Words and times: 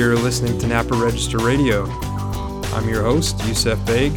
You're 0.00 0.16
listening 0.16 0.56
to 0.60 0.66
Napa 0.66 0.96
Register 0.96 1.36
Radio. 1.36 1.84
I'm 2.72 2.88
your 2.88 3.02
host, 3.02 3.38
Yusef 3.44 3.84
Beg. 3.84 4.16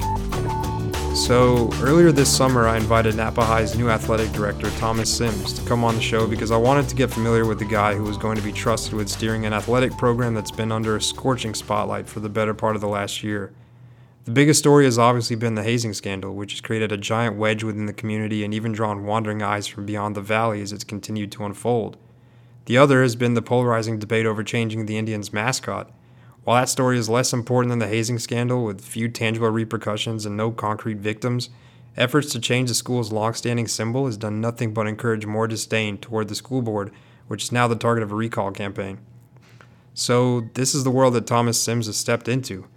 So, 1.13 1.69
earlier 1.81 2.13
this 2.13 2.33
summer, 2.33 2.69
I 2.69 2.77
invited 2.77 3.15
Napa 3.15 3.43
High's 3.43 3.77
new 3.77 3.89
athletic 3.89 4.31
director, 4.31 4.69
Thomas 4.77 5.13
Sims, 5.13 5.51
to 5.51 5.67
come 5.67 5.83
on 5.83 5.95
the 5.95 6.01
show 6.01 6.25
because 6.25 6.51
I 6.51 6.55
wanted 6.55 6.87
to 6.87 6.95
get 6.95 7.11
familiar 7.11 7.45
with 7.45 7.59
the 7.59 7.65
guy 7.65 7.95
who 7.95 8.03
was 8.03 8.15
going 8.15 8.37
to 8.37 8.41
be 8.41 8.53
trusted 8.53 8.93
with 8.93 9.09
steering 9.09 9.45
an 9.45 9.51
athletic 9.51 9.91
program 9.97 10.33
that's 10.33 10.51
been 10.51 10.71
under 10.71 10.95
a 10.95 11.01
scorching 11.01 11.53
spotlight 11.53 12.07
for 12.07 12.21
the 12.21 12.29
better 12.29 12.53
part 12.53 12.75
of 12.75 12.81
the 12.81 12.87
last 12.87 13.21
year. 13.21 13.51
The 14.23 14.31
biggest 14.31 14.59
story 14.59 14.85
has 14.85 14.97
obviously 14.97 15.35
been 15.35 15.55
the 15.55 15.63
hazing 15.63 15.91
scandal, 15.91 16.33
which 16.33 16.53
has 16.53 16.61
created 16.61 16.93
a 16.93 16.97
giant 16.97 17.35
wedge 17.35 17.61
within 17.61 17.87
the 17.87 17.93
community 17.93 18.45
and 18.45 18.53
even 18.53 18.71
drawn 18.71 19.03
wandering 19.03 19.43
eyes 19.43 19.67
from 19.67 19.85
beyond 19.85 20.15
the 20.15 20.21
valley 20.21 20.61
as 20.61 20.71
it's 20.71 20.85
continued 20.85 21.33
to 21.33 21.43
unfold. 21.43 21.97
The 22.65 22.77
other 22.77 23.01
has 23.01 23.15
been 23.15 23.33
the 23.33 23.41
polarizing 23.41 23.99
debate 23.99 24.25
over 24.25 24.43
changing 24.43 24.85
the 24.85 24.97
Indians' 24.97 25.33
mascot. 25.33 25.91
While 26.43 26.59
that 26.59 26.69
story 26.69 26.97
is 26.97 27.09
less 27.09 27.33
important 27.33 27.69
than 27.69 27.79
the 27.79 27.87
hazing 27.87 28.19
scandal, 28.19 28.63
with 28.63 28.81
few 28.81 29.09
tangible 29.09 29.49
repercussions 29.49 30.25
and 30.25 30.37
no 30.37 30.51
concrete 30.51 30.97
victims, 30.97 31.49
efforts 31.97 32.31
to 32.31 32.39
change 32.39 32.69
the 32.69 32.75
school's 32.75 33.11
long-standing 33.11 33.67
symbol 33.67 34.05
has 34.05 34.17
done 34.17 34.41
nothing 34.41 34.73
but 34.73 34.87
encourage 34.87 35.25
more 35.25 35.47
disdain 35.47 35.97
toward 35.97 36.27
the 36.27 36.35
school 36.35 36.61
board, 36.61 36.91
which 37.27 37.43
is 37.43 37.51
now 37.51 37.67
the 37.67 37.75
target 37.75 38.03
of 38.03 38.11
a 38.11 38.15
recall 38.15 38.51
campaign. 38.51 38.99
So, 39.93 40.49
this 40.53 40.73
is 40.73 40.83
the 40.83 40.91
world 40.91 41.13
that 41.13 41.27
Thomas 41.27 41.61
Sims 41.61 41.85
has 41.85 41.97
stepped 41.97 42.27
into. 42.27 42.67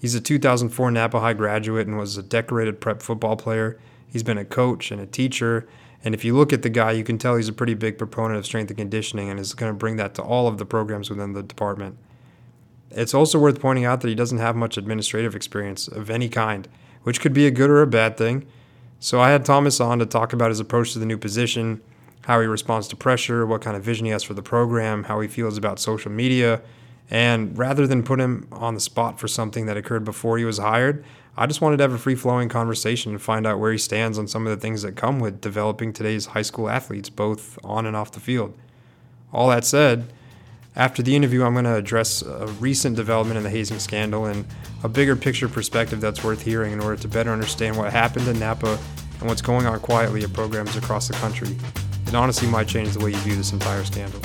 He's 0.00 0.14
a 0.14 0.20
2004 0.20 0.90
Napa 0.90 1.18
High 1.18 1.32
graduate 1.32 1.86
and 1.86 1.98
was 1.98 2.16
a 2.16 2.22
decorated 2.22 2.80
prep 2.80 3.02
football 3.02 3.36
player. 3.36 3.80
He's 4.06 4.22
been 4.22 4.38
a 4.38 4.44
coach 4.44 4.90
and 4.90 5.00
a 5.00 5.06
teacher 5.06 5.66
and 6.04 6.14
if 6.14 6.24
you 6.24 6.36
look 6.36 6.52
at 6.52 6.62
the 6.62 6.68
guy, 6.68 6.92
you 6.92 7.04
can 7.04 7.18
tell 7.18 7.36
he's 7.36 7.48
a 7.48 7.52
pretty 7.52 7.74
big 7.74 7.98
proponent 7.98 8.38
of 8.38 8.46
strength 8.46 8.70
and 8.70 8.78
conditioning 8.78 9.30
and 9.30 9.40
is 9.40 9.54
going 9.54 9.72
to 9.72 9.76
bring 9.76 9.96
that 9.96 10.14
to 10.14 10.22
all 10.22 10.46
of 10.46 10.58
the 10.58 10.64
programs 10.64 11.10
within 11.10 11.32
the 11.32 11.42
department. 11.42 11.98
It's 12.90 13.14
also 13.14 13.38
worth 13.38 13.60
pointing 13.60 13.84
out 13.84 14.00
that 14.00 14.08
he 14.08 14.14
doesn't 14.14 14.38
have 14.38 14.56
much 14.56 14.76
administrative 14.76 15.34
experience 15.34 15.88
of 15.88 16.08
any 16.08 16.28
kind, 16.28 16.68
which 17.02 17.20
could 17.20 17.32
be 17.32 17.46
a 17.46 17.50
good 17.50 17.68
or 17.68 17.82
a 17.82 17.86
bad 17.86 18.16
thing. 18.16 18.46
So 19.00 19.20
I 19.20 19.30
had 19.30 19.44
Thomas 19.44 19.80
on 19.80 19.98
to 19.98 20.06
talk 20.06 20.32
about 20.32 20.50
his 20.50 20.60
approach 20.60 20.92
to 20.92 20.98
the 20.98 21.06
new 21.06 21.18
position, 21.18 21.80
how 22.22 22.40
he 22.40 22.46
responds 22.46 22.88
to 22.88 22.96
pressure, 22.96 23.46
what 23.46 23.60
kind 23.60 23.76
of 23.76 23.82
vision 23.82 24.06
he 24.06 24.12
has 24.12 24.22
for 24.22 24.34
the 24.34 24.42
program, 24.42 25.04
how 25.04 25.20
he 25.20 25.28
feels 25.28 25.56
about 25.56 25.78
social 25.78 26.10
media, 26.10 26.62
and 27.10 27.56
rather 27.56 27.86
than 27.86 28.02
put 28.02 28.20
him 28.20 28.48
on 28.52 28.74
the 28.74 28.80
spot 28.80 29.18
for 29.18 29.28
something 29.28 29.66
that 29.66 29.76
occurred 29.76 30.04
before 30.04 30.38
he 30.38 30.44
was 30.44 30.58
hired, 30.58 31.04
I 31.38 31.46
just 31.46 31.60
wanted 31.60 31.76
to 31.76 31.84
have 31.84 31.92
a 31.92 31.98
free 31.98 32.16
flowing 32.16 32.48
conversation 32.48 33.12
and 33.12 33.22
find 33.22 33.46
out 33.46 33.60
where 33.60 33.70
he 33.70 33.78
stands 33.78 34.18
on 34.18 34.26
some 34.26 34.44
of 34.44 34.50
the 34.50 34.60
things 34.60 34.82
that 34.82 34.96
come 34.96 35.20
with 35.20 35.40
developing 35.40 35.92
today's 35.92 36.26
high 36.26 36.42
school 36.42 36.68
athletes, 36.68 37.10
both 37.10 37.60
on 37.62 37.86
and 37.86 37.94
off 37.94 38.10
the 38.10 38.18
field. 38.18 38.58
All 39.32 39.48
that 39.50 39.64
said, 39.64 40.12
after 40.74 41.00
the 41.00 41.14
interview, 41.14 41.44
I'm 41.44 41.52
going 41.52 41.64
to 41.64 41.76
address 41.76 42.22
a 42.22 42.48
recent 42.58 42.96
development 42.96 43.36
in 43.36 43.44
the 43.44 43.50
hazing 43.50 43.78
scandal 43.78 44.26
and 44.26 44.46
a 44.82 44.88
bigger 44.88 45.14
picture 45.14 45.48
perspective 45.48 46.00
that's 46.00 46.24
worth 46.24 46.42
hearing 46.42 46.72
in 46.72 46.80
order 46.80 47.00
to 47.00 47.06
better 47.06 47.30
understand 47.30 47.76
what 47.76 47.92
happened 47.92 48.26
in 48.26 48.40
Napa 48.40 48.76
and 49.20 49.28
what's 49.28 49.42
going 49.42 49.64
on 49.64 49.78
quietly 49.78 50.24
at 50.24 50.32
programs 50.32 50.74
across 50.74 51.06
the 51.06 51.14
country. 51.14 51.56
It 52.08 52.16
honestly 52.16 52.48
might 52.48 52.66
change 52.66 52.94
the 52.94 53.04
way 53.04 53.12
you 53.12 53.18
view 53.18 53.36
this 53.36 53.52
entire 53.52 53.84
scandal. 53.84 54.20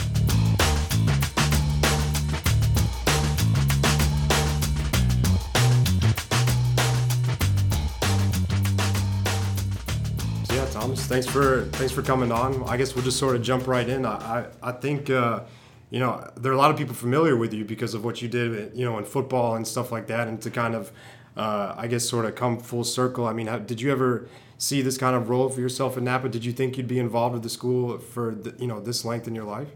Thanks 11.07 11.27
for 11.27 11.65
thanks 11.73 11.93
for 11.93 12.01
coming 12.01 12.31
on. 12.31 12.63
I 12.63 12.77
guess 12.77 12.95
we'll 12.95 13.03
just 13.03 13.19
sort 13.19 13.35
of 13.35 13.41
jump 13.41 13.67
right 13.67 13.87
in. 13.87 14.05
I 14.05 14.45
I, 14.63 14.69
I 14.69 14.71
think 14.71 15.09
uh, 15.09 15.41
you 15.89 15.99
know 15.99 16.27
there 16.37 16.52
are 16.52 16.55
a 16.55 16.58
lot 16.58 16.71
of 16.71 16.77
people 16.77 16.95
familiar 16.95 17.36
with 17.36 17.53
you 17.53 17.65
because 17.65 17.93
of 17.93 18.05
what 18.05 18.21
you 18.21 18.27
did, 18.27 18.75
you 18.75 18.86
know, 18.86 18.97
in 18.97 19.05
football 19.05 19.55
and 19.55 19.67
stuff 19.67 19.92
like 19.92 20.08
that, 20.08 20.27
and 20.27 20.42
to 20.42 20.49
kind 20.49 20.75
of 20.75 20.92
uh, 21.36 21.75
I 21.77 21.87
guess 21.87 22.08
sort 22.08 22.25
of 22.25 22.36
come 22.36 22.58
full 22.58 22.83
circle. 22.83 23.27
I 23.27 23.33
mean, 23.33 23.47
how, 23.47 23.59
did 23.59 23.81
you 23.81 23.92
ever 23.92 24.27
see 24.58 24.81
this 24.81 24.97
kind 24.97 25.15
of 25.15 25.30
role 25.30 25.49
for 25.49 25.59
yourself 25.59 25.97
in 25.97 26.05
Napa? 26.05 26.30
Did 26.30 26.45
you 26.45 26.53
think 26.53 26.77
you'd 26.77 26.87
be 26.87 26.99
involved 26.99 27.33
with 27.33 27.43
the 27.43 27.49
school 27.49 27.97
for 27.97 28.33
the, 28.33 28.55
you 28.58 28.67
know 28.67 28.80
this 28.80 29.03
length 29.03 29.27
in 29.27 29.36
your 29.36 29.45
life? 29.45 29.69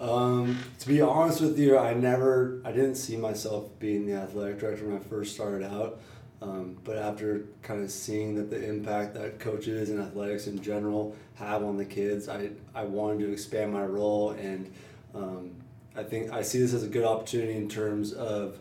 Um, 0.00 0.58
to 0.80 0.88
be 0.88 1.00
honest 1.00 1.40
with 1.42 1.58
you, 1.58 1.78
I 1.78 1.94
never, 1.94 2.60
I 2.64 2.72
didn't 2.72 2.96
see 2.96 3.16
myself 3.16 3.78
being 3.78 4.04
the 4.04 4.14
athletic 4.14 4.58
director 4.58 4.86
when 4.86 4.96
I 4.96 5.00
first 5.00 5.34
started 5.34 5.64
out. 5.64 6.00
Um, 6.42 6.76
but 6.82 6.98
after 6.98 7.44
kind 7.62 7.84
of 7.84 7.90
seeing 7.90 8.34
that 8.34 8.50
the 8.50 8.68
impact 8.68 9.14
that 9.14 9.38
coaches 9.38 9.90
and 9.90 10.00
athletics 10.00 10.48
in 10.48 10.60
general 10.60 11.14
have 11.36 11.62
on 11.62 11.76
the 11.76 11.84
kids, 11.84 12.28
I, 12.28 12.50
I 12.74 12.82
wanted 12.82 13.20
to 13.20 13.32
expand 13.32 13.72
my 13.72 13.84
role. 13.84 14.30
And 14.30 14.72
um, 15.14 15.52
I 15.94 16.02
think 16.02 16.32
I 16.32 16.42
see 16.42 16.58
this 16.58 16.74
as 16.74 16.82
a 16.82 16.88
good 16.88 17.04
opportunity 17.04 17.54
in 17.54 17.68
terms 17.68 18.12
of 18.12 18.58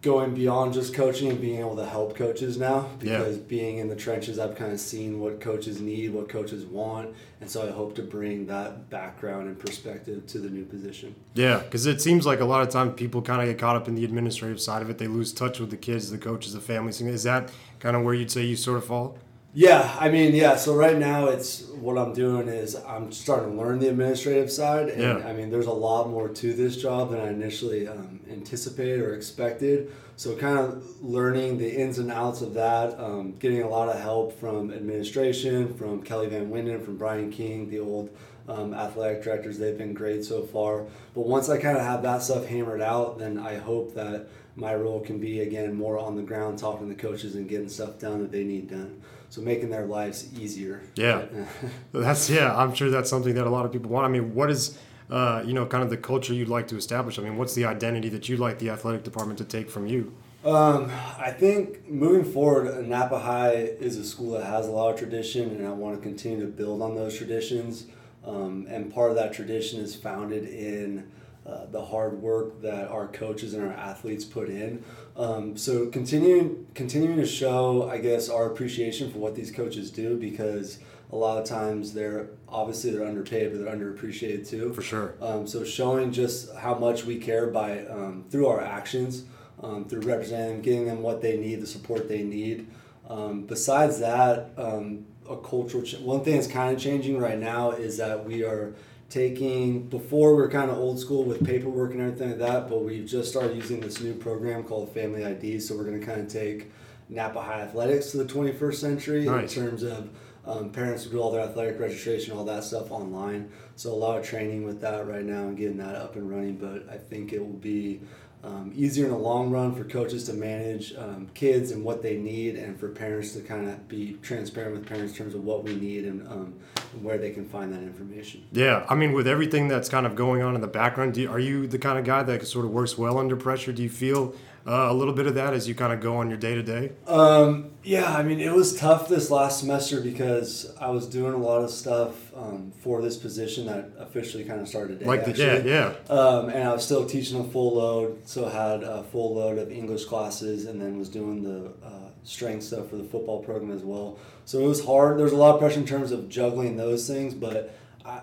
going 0.00 0.32
beyond 0.32 0.72
just 0.72 0.94
coaching 0.94 1.28
and 1.28 1.40
being 1.40 1.58
able 1.58 1.74
to 1.74 1.84
help 1.84 2.14
coaches 2.14 2.56
now 2.56 2.88
because 3.00 3.36
yeah. 3.36 3.42
being 3.48 3.78
in 3.78 3.88
the 3.88 3.96
trenches 3.96 4.38
I've 4.38 4.54
kind 4.54 4.72
of 4.72 4.78
seen 4.78 5.18
what 5.18 5.40
coaches 5.40 5.80
need, 5.80 6.12
what 6.12 6.28
coaches 6.28 6.64
want, 6.64 7.16
and 7.40 7.50
so 7.50 7.66
I 7.66 7.72
hope 7.72 7.96
to 7.96 8.02
bring 8.02 8.46
that 8.46 8.90
background 8.90 9.48
and 9.48 9.58
perspective 9.58 10.24
to 10.28 10.38
the 10.38 10.50
new 10.50 10.64
position. 10.64 11.16
Yeah, 11.34 11.58
because 11.58 11.86
it 11.86 12.00
seems 12.00 12.26
like 12.26 12.38
a 12.38 12.44
lot 12.44 12.62
of 12.62 12.68
times 12.68 12.94
people 12.94 13.22
kind 13.22 13.42
of 13.42 13.48
get 13.48 13.58
caught 13.58 13.74
up 13.74 13.88
in 13.88 13.96
the 13.96 14.04
administrative 14.04 14.60
side 14.60 14.82
of 14.82 14.90
it. 14.90 14.98
They 14.98 15.08
lose 15.08 15.32
touch 15.32 15.58
with 15.58 15.70
the 15.70 15.76
kids, 15.76 16.10
the 16.10 16.18
coaches, 16.18 16.52
the 16.52 16.60
families. 16.60 17.00
Is 17.00 17.24
that 17.24 17.50
kind 17.80 17.96
of 17.96 18.04
where 18.04 18.14
you'd 18.14 18.30
say 18.30 18.44
you 18.44 18.54
sort 18.54 18.78
of 18.78 18.84
fall? 18.84 19.18
Yeah, 19.54 19.96
I 19.98 20.10
mean, 20.10 20.34
yeah. 20.34 20.56
So 20.56 20.74
right 20.74 20.96
now, 20.96 21.26
it's 21.26 21.64
what 21.68 21.96
I'm 21.96 22.12
doing 22.12 22.48
is 22.48 22.76
I'm 22.76 23.10
starting 23.10 23.52
to 23.52 23.56
learn 23.56 23.78
the 23.78 23.88
administrative 23.88 24.50
side, 24.52 24.88
and 24.88 25.20
yeah. 25.20 25.28
I 25.28 25.32
mean, 25.32 25.50
there's 25.50 25.66
a 25.66 25.72
lot 25.72 26.10
more 26.10 26.28
to 26.28 26.52
this 26.52 26.76
job 26.76 27.10
than 27.10 27.20
I 27.20 27.28
initially 27.28 27.88
um, 27.88 28.20
anticipated 28.30 29.00
or 29.00 29.14
expected. 29.14 29.92
So 30.16 30.36
kind 30.36 30.58
of 30.58 30.84
learning 31.00 31.58
the 31.58 31.80
ins 31.80 31.98
and 31.98 32.10
outs 32.10 32.42
of 32.42 32.52
that, 32.54 32.98
um, 32.98 33.36
getting 33.38 33.62
a 33.62 33.68
lot 33.68 33.88
of 33.88 34.00
help 34.00 34.38
from 34.38 34.72
administration, 34.72 35.74
from 35.74 36.02
Kelly 36.02 36.26
Van 36.26 36.50
Winden, 36.50 36.84
from 36.84 36.96
Brian 36.96 37.30
King, 37.30 37.70
the 37.70 37.78
old 37.78 38.10
um, 38.48 38.74
athletic 38.74 39.22
directors. 39.22 39.58
They've 39.58 39.78
been 39.78 39.94
great 39.94 40.24
so 40.24 40.42
far. 40.42 40.86
But 41.14 41.26
once 41.26 41.48
I 41.48 41.58
kind 41.58 41.76
of 41.76 41.84
have 41.84 42.02
that 42.02 42.22
stuff 42.22 42.46
hammered 42.46 42.82
out, 42.82 43.18
then 43.18 43.38
I 43.38 43.58
hope 43.58 43.94
that 43.94 44.26
my 44.58 44.74
role 44.74 45.00
can 45.00 45.18
be 45.18 45.40
again 45.40 45.74
more 45.74 45.98
on 45.98 46.16
the 46.16 46.22
ground, 46.22 46.58
talking 46.58 46.88
to 46.88 46.94
coaches 46.94 47.34
and 47.34 47.48
getting 47.48 47.68
stuff 47.68 47.98
done 47.98 48.20
that 48.20 48.32
they 48.32 48.44
need 48.44 48.68
done 48.68 49.00
so 49.30 49.40
making 49.40 49.70
their 49.70 49.86
lives 49.86 50.32
easier. 50.38 50.82
Yeah, 50.94 51.26
that's 51.92 52.28
yeah. 52.30 52.56
I'm 52.56 52.74
sure 52.74 52.90
that's 52.90 53.10
something 53.10 53.34
that 53.34 53.46
a 53.46 53.50
lot 53.50 53.64
of 53.64 53.72
people 53.72 53.90
want. 53.90 54.06
I 54.06 54.08
mean, 54.08 54.34
what 54.34 54.50
is 54.50 54.78
uh, 55.10 55.42
you 55.44 55.52
know 55.52 55.66
kind 55.66 55.84
of 55.84 55.90
the 55.90 55.96
culture 55.96 56.32
you'd 56.32 56.48
like 56.48 56.68
to 56.68 56.76
establish? 56.76 57.18
I 57.18 57.22
mean, 57.22 57.36
what's 57.36 57.54
the 57.54 57.64
identity 57.64 58.08
that 58.10 58.28
you'd 58.28 58.40
like 58.40 58.58
the 58.58 58.70
athletic 58.70 59.04
department 59.04 59.38
to 59.38 59.44
take 59.44 59.70
from 59.70 59.86
you? 59.86 60.14
Um, 60.44 60.90
I 61.18 61.32
think 61.32 61.88
moving 61.88 62.30
forward, 62.30 62.86
Napa 62.86 63.18
High 63.18 63.54
is 63.54 63.96
a 63.96 64.04
school 64.04 64.32
that 64.38 64.44
has 64.44 64.68
a 64.68 64.70
lot 64.70 64.94
of 64.94 64.98
tradition, 64.98 65.50
and 65.50 65.66
I 65.66 65.72
want 65.72 65.96
to 65.96 66.00
continue 66.00 66.40
to 66.40 66.46
build 66.46 66.80
on 66.80 66.94
those 66.94 67.16
traditions. 67.16 67.86
Um, 68.24 68.66
and 68.68 68.92
part 68.92 69.10
of 69.10 69.16
that 69.16 69.32
tradition 69.32 69.80
is 69.80 69.94
founded 69.94 70.44
in 70.44 71.10
uh, 71.48 71.66
the 71.66 71.82
hard 71.82 72.20
work 72.20 72.60
that 72.60 72.88
our 72.88 73.06
coaches 73.06 73.54
and 73.54 73.64
our 73.66 73.72
athletes 73.72 74.24
put 74.24 74.50
in. 74.50 74.84
Um, 75.16 75.56
so 75.56 75.86
continuing 75.86 76.66
continuing 76.74 77.16
to 77.16 77.26
show, 77.26 77.88
I 77.88 77.98
guess, 77.98 78.28
our 78.28 78.46
appreciation 78.46 79.10
for 79.10 79.18
what 79.18 79.34
these 79.34 79.50
coaches 79.50 79.90
do 79.90 80.16
because 80.16 80.78
a 81.10 81.16
lot 81.16 81.38
of 81.38 81.48
times 81.48 81.94
they're 81.94 82.28
obviously 82.48 82.90
they're 82.90 83.06
underpaid, 83.06 83.52
but 83.52 83.64
they're 83.64 83.74
underappreciated 83.74 84.48
too. 84.48 84.74
For 84.74 84.82
sure. 84.82 85.14
Um, 85.22 85.46
so 85.46 85.64
showing 85.64 86.12
just 86.12 86.54
how 86.56 86.74
much 86.74 87.04
we 87.04 87.16
care 87.16 87.46
by 87.46 87.86
um, 87.86 88.24
through 88.30 88.46
our 88.48 88.60
actions, 88.60 89.24
um, 89.62 89.86
through 89.86 90.02
representing 90.02 90.48
them, 90.48 90.60
getting 90.62 90.86
them 90.86 91.02
what 91.02 91.22
they 91.22 91.38
need, 91.38 91.62
the 91.62 91.66
support 91.66 92.08
they 92.08 92.22
need. 92.22 92.66
Um, 93.08 93.44
besides 93.44 94.00
that, 94.00 94.50
um, 94.58 95.06
a 95.28 95.36
cultural 95.36 95.82
ch- 95.82 95.98
one 95.98 96.22
thing 96.22 96.34
that's 96.34 96.46
kind 96.46 96.76
of 96.76 96.82
changing 96.82 97.18
right 97.18 97.38
now 97.38 97.70
is 97.70 97.96
that 97.96 98.24
we 98.26 98.42
are 98.44 98.74
taking 99.10 99.88
before 99.88 100.36
we 100.36 100.42
are 100.42 100.48
kind 100.48 100.70
of 100.70 100.76
old 100.76 101.00
school 101.00 101.24
with 101.24 101.44
paperwork 101.44 101.92
and 101.92 102.00
everything 102.00 102.30
like 102.30 102.38
that 102.38 102.68
but 102.68 102.82
we've 102.82 103.06
just 103.06 103.30
started 103.30 103.56
using 103.56 103.80
this 103.80 104.00
new 104.00 104.12
program 104.14 104.62
called 104.62 104.92
family 104.92 105.24
id 105.24 105.60
so 105.60 105.74
we're 105.74 105.84
going 105.84 105.98
to 105.98 106.04
kind 106.04 106.20
of 106.20 106.28
take 106.28 106.70
napa 107.08 107.40
high 107.40 107.62
athletics 107.62 108.10
to 108.10 108.18
the 108.18 108.24
21st 108.24 108.74
century 108.74 109.24
nice. 109.24 109.56
in 109.56 109.64
terms 109.64 109.82
of 109.82 110.10
um, 110.44 110.70
parents 110.70 111.06
do 111.06 111.20
all 111.20 111.30
their 111.30 111.40
athletic 111.40 111.80
registration 111.80 112.36
all 112.36 112.44
that 112.44 112.62
stuff 112.62 112.90
online 112.90 113.50
so 113.76 113.90
a 113.90 113.94
lot 113.94 114.18
of 114.18 114.26
training 114.26 114.64
with 114.64 114.80
that 114.82 115.06
right 115.06 115.24
now 115.24 115.44
and 115.44 115.56
getting 115.56 115.78
that 115.78 115.94
up 115.94 116.16
and 116.16 116.28
running 116.28 116.56
but 116.56 116.86
i 116.92 116.98
think 116.98 117.32
it 117.32 117.38
will 117.38 117.48
be 117.54 118.00
um, 118.44 118.72
easier 118.74 119.04
in 119.06 119.10
the 119.10 119.18
long 119.18 119.50
run 119.50 119.74
for 119.74 119.84
coaches 119.84 120.24
to 120.24 120.32
manage 120.32 120.94
um, 120.96 121.28
kids 121.34 121.70
and 121.70 121.84
what 121.84 122.02
they 122.02 122.16
need, 122.16 122.56
and 122.56 122.78
for 122.78 122.88
parents 122.88 123.32
to 123.32 123.40
kind 123.40 123.68
of 123.68 123.88
be 123.88 124.14
transparent 124.22 124.76
with 124.76 124.86
parents 124.86 125.12
in 125.12 125.18
terms 125.18 125.34
of 125.34 125.44
what 125.44 125.64
we 125.64 125.74
need 125.74 126.04
and, 126.04 126.26
um, 126.28 126.54
where 127.02 127.18
they 127.18 127.30
can 127.30 127.48
find 127.48 127.72
that 127.72 127.82
information. 127.82 128.44
Yeah, 128.52 128.86
I 128.88 128.94
mean, 128.94 129.12
with 129.12 129.26
everything 129.26 129.68
that's 129.68 129.88
kind 129.88 130.06
of 130.06 130.14
going 130.14 130.42
on 130.42 130.54
in 130.54 130.60
the 130.60 130.68
background, 130.68 131.16
you, 131.16 131.30
are 131.30 131.38
you 131.38 131.66
the 131.66 131.78
kind 131.78 131.98
of 131.98 132.04
guy 132.04 132.22
that 132.22 132.46
sort 132.46 132.64
of 132.64 132.70
works 132.70 132.96
well 132.96 133.18
under 133.18 133.36
pressure? 133.36 133.72
Do 133.72 133.82
you 133.82 133.90
feel 133.90 134.34
uh, 134.66 134.88
a 134.90 134.94
little 134.94 135.14
bit 135.14 135.26
of 135.26 135.34
that 135.34 135.54
as 135.54 135.68
you 135.68 135.74
kind 135.74 135.92
of 135.92 136.00
go 136.00 136.16
on 136.16 136.28
your 136.28 136.38
day 136.38 136.54
to 136.54 136.62
day? 136.62 136.92
Um, 137.06 137.70
yeah, 137.82 138.14
I 138.14 138.22
mean, 138.22 138.40
it 138.40 138.52
was 138.52 138.76
tough 138.76 139.08
this 139.08 139.30
last 139.30 139.60
semester 139.60 140.00
because 140.00 140.72
I 140.80 140.90
was 140.90 141.06
doing 141.06 141.32
a 141.32 141.38
lot 141.38 141.62
of 141.62 141.70
stuff 141.70 142.34
um, 142.36 142.72
for 142.80 143.00
this 143.00 143.16
position 143.16 143.66
that 143.66 143.90
officially 143.98 144.44
kind 144.44 144.60
of 144.60 144.68
started 144.68 144.98
today. 144.98 145.06
Like 145.06 145.24
the 145.24 145.32
yeah, 145.32 145.52
actually. 145.52 145.70
yeah. 145.70 145.94
Um, 146.10 146.48
and 146.50 146.68
I 146.68 146.72
was 146.72 146.84
still 146.84 147.06
teaching 147.06 147.40
a 147.40 147.44
full 147.44 147.76
load, 147.76 148.26
so 148.26 148.46
I 148.46 148.50
had 148.50 148.82
a 148.82 149.04
full 149.04 149.34
load 149.34 149.58
of 149.58 149.70
English 149.70 150.04
classes, 150.04 150.66
and 150.66 150.80
then 150.80 150.98
was 150.98 151.08
doing 151.08 151.42
the 151.42 151.72
uh, 151.84 152.08
strength 152.24 152.64
stuff 152.64 152.90
for 152.90 152.96
the 152.96 153.04
football 153.04 153.42
program 153.42 153.72
as 153.72 153.82
well. 153.82 154.18
So 154.44 154.60
it 154.60 154.66
was 154.66 154.84
hard. 154.84 155.18
There 155.18 155.24
was 155.24 155.32
a 155.32 155.36
lot 155.36 155.54
of 155.54 155.60
pressure 155.60 155.80
in 155.80 155.86
terms 155.86 156.12
of 156.12 156.28
juggling 156.28 156.76
those 156.76 157.06
things, 157.06 157.34
but 157.34 157.74
I, 158.04 158.20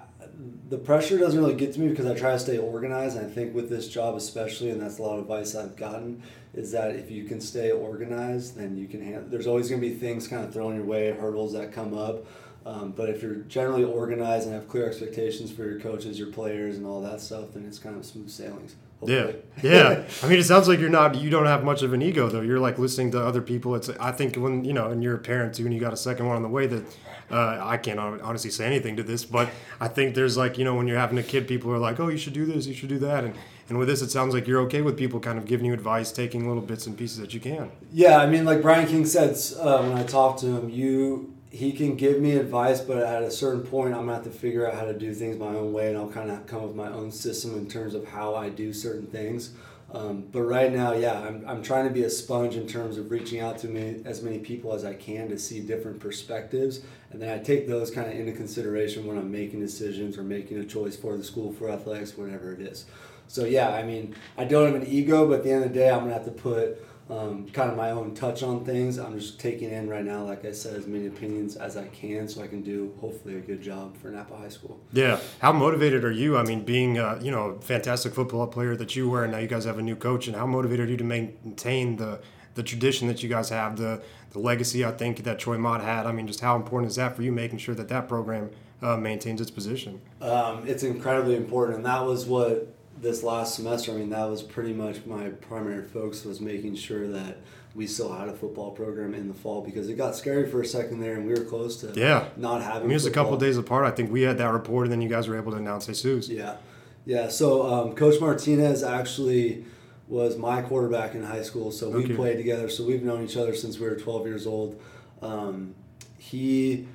the 0.70 0.78
pressure 0.78 1.18
doesn't 1.18 1.40
really 1.40 1.56
get 1.56 1.74
to 1.74 1.80
me 1.80 1.90
because 1.90 2.06
I 2.06 2.16
try 2.16 2.32
to 2.32 2.40
stay 2.40 2.58
organized. 2.58 3.18
And 3.18 3.26
I 3.26 3.30
think 3.30 3.54
with 3.54 3.70
this 3.70 3.88
job, 3.88 4.16
especially, 4.16 4.70
and 4.70 4.82
that's 4.82 4.98
a 4.98 5.02
lot 5.02 5.16
of 5.16 5.22
advice 5.22 5.56
I've 5.56 5.76
gotten, 5.76 6.22
is 6.54 6.72
that 6.72 6.96
if 6.96 7.12
you 7.12 7.26
can 7.26 7.40
stay 7.40 7.72
organized, 7.72 8.58
then 8.58 8.78
you 8.78 8.88
can 8.88 9.04
handle. 9.04 9.30
There's 9.30 9.48
always 9.48 9.70
going 9.70 9.82
to 9.82 9.88
be 9.88 9.94
things 9.94 10.28
kind 10.28 10.44
of 10.44 10.54
thrown 10.54 10.76
your 10.76 10.86
way, 10.86 11.12
hurdles 11.12 11.54
that 11.54 11.72
come 11.72 11.98
up. 11.98 12.26
Um, 12.66 12.92
but 12.92 13.10
if 13.10 13.22
you're 13.22 13.36
generally 13.36 13.84
organized 13.84 14.48
and 14.48 14.56
have 14.56 14.68
clear 14.68 14.88
expectations 14.88 15.52
for 15.52 15.64
your 15.66 15.80
coaches, 15.80 16.18
your 16.18 16.32
players, 16.32 16.78
and 16.78 16.86
all 16.86 17.02
that 17.02 17.22
stuff, 17.22 17.54
then 17.54 17.66
it's 17.66 17.78
kind 17.78 17.96
of 17.96 18.06
smooth 18.06 18.30
sailings. 18.30 18.76
Hopefully. 19.00 19.36
Yeah, 19.62 19.72
yeah. 19.98 20.04
I 20.24 20.28
mean, 20.28 20.40
it 20.40 20.44
sounds 20.44 20.68
like 20.68 20.80
you're 20.80 20.90
not. 20.90 21.16
You 21.16 21.30
don't 21.30 21.46
have 21.46 21.64
much 21.64 21.84
of 21.84 21.94
an 21.94 22.02
ego 22.02 22.30
though. 22.30 22.42
You're 22.42 22.60
like 22.60 22.78
listening 22.80 23.12
to 23.12 23.26
other 23.26 23.42
people. 23.42 23.76
It's. 23.76 23.90
I 23.90 24.12
think 24.12 24.36
when 24.36 24.64
you 24.64 24.74
know, 24.74 24.90
and 24.90 25.04
you're 25.04 25.16
a 25.16 25.20
parent 25.20 25.56
too, 25.56 25.66
and 25.66 25.74
you 25.74 25.80
got 25.80 25.94
a 25.94 25.98
second 25.98 26.28
one 26.28 26.36
on 26.36 26.42
the 26.42 26.50
way. 26.50 26.68
That 26.68 26.84
uh, 27.32 27.60
I 27.62 27.78
can't 27.78 28.00
honestly 28.00 28.52
say 28.52 28.66
anything 28.66 28.96
to 28.98 29.04
this, 29.04 29.26
but 29.26 29.50
I 29.80 29.88
think 29.88 30.16
there's 30.16 30.38
like 30.38 30.58
you 30.58 30.64
know 30.64 30.76
when 30.76 30.88
you're 30.88 31.00
having 31.00 31.18
a 31.18 31.24
kid, 31.24 31.48
people 31.48 31.72
are 31.72 31.78
like, 31.78 32.00
oh, 32.00 32.08
you 32.08 32.18
should 32.18 32.34
do 32.34 32.46
this, 32.46 32.68
you 32.68 32.74
should 32.74 32.90
do 32.90 33.00
that, 33.00 33.24
and 33.24 33.36
and 33.68 33.80
with 33.80 33.88
this, 33.88 34.02
it 34.02 34.12
sounds 34.12 34.34
like 34.34 34.48
you're 34.48 34.62
okay 34.62 34.82
with 34.82 34.98
people 34.98 35.20
kind 35.20 35.40
of 35.40 35.46
giving 35.46 35.66
you 35.66 35.74
advice, 35.74 36.12
taking 36.12 36.48
little 36.48 36.62
bits 36.62 36.86
and 36.86 36.98
pieces 36.98 37.18
that 37.18 37.34
you 37.34 37.40
can. 37.40 37.72
Yeah, 37.92 38.20
I 38.20 38.28
mean, 38.28 38.46
like 38.46 38.62
Brian 38.62 38.88
King 38.88 39.06
said 39.06 39.36
uh, 39.60 39.84
when 39.84 39.98
I 39.98 40.04
talked 40.04 40.40
to 40.42 40.48
him, 40.48 40.70
you 40.70 41.35
he 41.56 41.72
can 41.72 41.96
give 41.96 42.20
me 42.20 42.36
advice, 42.36 42.82
but 42.82 42.98
at 42.98 43.24
a 43.24 43.32
certain 43.32 43.64
point, 43.64 43.94
I'm 43.94 44.02
gonna 44.02 44.16
have 44.16 44.24
to 44.26 44.30
figure 44.30 44.68
out 44.68 44.74
how 44.74 44.84
to 44.84 44.94
do 44.94 45.14
things 45.14 45.38
my 45.38 45.48
own 45.48 45.72
way, 45.72 45.88
and 45.88 45.98
I'll 45.98 46.10
kind 46.10 46.30
of 46.30 46.46
come 46.48 46.60
up 46.60 46.68
with 46.68 46.76
my 46.76 46.92
own 46.92 47.12
system 47.12 47.54
in 47.58 47.70
terms 47.70 47.96
of 47.96 48.06
how 48.06 48.36
I 48.36 48.50
do 48.50 48.74
certain 48.74 49.08
things. 49.08 49.52
Um, 49.94 50.26
but 50.34 50.42
right 50.42 50.74
now, 50.74 50.92
yeah, 50.92 51.18
I'm, 51.22 51.46
I'm 51.48 51.64
trying 51.64 51.88
to 51.88 51.94
be 51.94 52.04
a 52.04 52.10
sponge 52.10 52.58
in 52.58 52.68
terms 52.68 52.98
of 52.98 53.10
reaching 53.10 53.40
out 53.40 53.58
to 53.60 53.70
me, 53.70 54.02
as 54.04 54.22
many 54.22 54.40
people 54.40 54.74
as 54.74 54.84
I 54.84 54.96
can 54.96 55.30
to 55.30 55.40
see 55.40 55.62
different 55.62 56.02
perspectives. 56.02 56.82
And 57.12 57.22
then 57.22 57.30
I 57.30 57.42
take 57.42 57.68
those 57.68 57.92
kind 57.92 58.12
of 58.12 58.20
into 58.20 58.34
consideration 58.34 59.06
when 59.06 59.18
I'm 59.18 59.32
making 59.32 59.62
decisions 59.62 60.18
or 60.18 60.24
making 60.24 60.58
a 60.58 60.66
choice 60.66 60.98
for 60.98 61.16
the 61.16 61.24
school, 61.24 61.54
for 61.54 61.70
athletics, 61.70 62.18
whatever 62.18 62.52
it 62.52 62.60
is. 62.60 62.86
So, 63.30 63.46
yeah, 63.46 63.70
I 63.70 63.84
mean, 63.84 64.16
I 64.38 64.44
don't 64.44 64.66
have 64.66 64.82
an 64.82 64.88
ego, 64.88 65.26
but 65.30 65.38
at 65.40 65.44
the 65.46 65.52
end 65.52 65.64
of 65.64 65.72
the 65.72 65.80
day, 65.80 65.90
I'm 65.90 66.00
going 66.00 66.10
to 66.10 66.16
have 66.16 66.26
to 66.26 66.32
put 66.32 66.86
um, 67.10 67.48
kind 67.50 67.70
of 67.70 67.78
my 67.78 67.92
own 67.92 68.16
touch 68.16 68.42
on 68.42 68.66
things. 68.66 68.98
I'm 68.98 69.20
just 69.20 69.40
taking 69.40 69.70
in 69.70 69.88
right 69.88 70.04
now, 70.04 70.24
like 70.24 70.44
I 70.44 70.52
said, 70.52 70.76
as 70.76 70.88
many 70.88 71.06
opinions 71.08 71.56
as 71.56 71.78
I 71.78 71.88
can, 71.88 72.28
so 72.28 72.42
I 72.42 72.48
can 72.48 72.62
do 72.62 72.94
hopefully 73.00 73.36
a 73.38 73.42
good 73.42 73.62
job 73.62 73.96
for 73.98 74.10
Napa 74.10 74.36
High 74.36 74.50
School. 74.50 74.80
Yeah, 74.92 75.20
how 75.40 75.52
motivated 75.52 76.04
are 76.04 76.12
you? 76.12 76.36
I 76.38 76.44
mean, 76.44 76.64
being 76.64 76.98
uh, 76.98 77.20
you 77.22 77.32
know 77.32 77.52
a 77.52 77.62
fantastic 77.62 78.14
football 78.14 78.48
player 78.48 78.76
that 78.76 78.96
you 78.96 79.08
were, 79.10 79.24
and 79.24 79.32
now 79.32 79.38
you 79.38 79.48
guys 79.48 79.66
have 79.66 79.78
a 79.78 79.84
new 79.84 79.96
coach, 79.96 80.28
and 80.28 80.36
how 80.36 80.48
motivated 80.48 80.88
are 80.88 80.92
you 80.92 80.98
to 80.98 81.04
maintain 81.04 81.98
the 81.98 82.22
the 82.56 82.64
tradition 82.64 83.08
that 83.08 83.22
you 83.22 83.30
guys 83.30 83.50
have, 83.50 83.78
the 83.78 84.02
the 84.32 84.40
legacy 84.40 84.84
I 84.84 84.92
think 84.92 85.24
that 85.24 85.38
Troy 85.38 85.58
Mott 85.58 85.82
had. 85.82 86.08
I 86.08 86.12
mean, 86.12 86.26
just 86.26 86.40
how 86.40 86.56
important 86.56 86.90
is 86.90 86.96
that 86.96 87.16
for 87.16 87.22
you, 87.22 87.32
making 87.32 87.60
sure 87.60 87.76
that 87.76 87.88
that 87.90 88.08
program 88.10 88.50
uh, 88.82 88.98
maintains 88.98 89.42
its 89.42 89.52
position? 89.52 90.02
Um, 90.22 90.68
it's 90.68 90.84
incredibly 90.84 91.36
important, 91.36 91.78
and 91.78 91.86
that 91.86 92.04
was 92.04 92.26
what 92.26 92.75
this 93.06 93.22
last 93.22 93.54
semester, 93.56 93.92
I 93.92 93.96
mean, 93.96 94.10
that 94.10 94.26
was 94.26 94.42
pretty 94.42 94.74
much 94.74 95.06
my 95.06 95.30
primary 95.30 95.84
focus 95.84 96.26
was 96.26 96.42
making 96.42 96.76
sure 96.76 97.08
that 97.10 97.38
we 97.76 97.86
still 97.86 98.12
had 98.12 98.28
a 98.28 98.34
football 98.34 98.72
program 98.72 99.14
in 99.14 99.28
the 99.28 99.34
fall 99.34 99.62
because 99.62 99.90
it 99.90 99.96
got 99.96 100.16
scary 100.16 100.50
for 100.50 100.62
a 100.62 100.66
second 100.66 101.02
there, 101.02 101.14
and 101.14 101.28
we 101.28 101.34
were 101.34 101.46
close 101.46 101.78
to 101.82 101.94
yeah 102.00 102.30
not 102.36 102.64
having. 102.64 102.78
I 102.78 102.82
mean, 102.82 102.92
it 102.92 102.96
was 102.96 103.06
a 103.06 103.12
couple 103.12 103.38
days 103.38 103.58
apart. 103.58 103.86
I 103.86 103.92
think 103.92 104.12
we 104.12 104.24
had 104.24 104.40
that 104.40 104.52
report, 104.52 104.86
and 104.86 104.92
then 104.92 105.02
you 105.02 105.10
guys 105.10 105.28
were 105.28 105.38
able 105.38 105.52
to 105.52 105.58
announce 105.58 105.86
Jesus. 105.86 106.28
Yeah, 106.28 106.58
yeah. 107.06 107.28
So 107.28 107.72
um, 107.72 107.96
Coach 107.96 108.20
Martinez 108.20 108.82
actually 108.82 109.66
was 110.08 110.36
my 110.36 110.64
quarterback 110.64 111.14
in 111.14 111.24
high 111.24 111.44
school, 111.44 111.72
so 111.72 111.90
we 111.90 112.06
okay. 112.06 112.16
played 112.16 112.38
together. 112.38 112.70
So 112.70 112.86
we've 112.86 113.04
known 113.04 113.24
each 113.24 113.38
other 113.38 113.54
since 113.54 113.78
we 113.78 113.88
were 113.88 113.96
12 113.96 114.26
years 114.26 114.48
old. 114.48 114.82
Um, 115.22 115.76
he, 116.18 116.88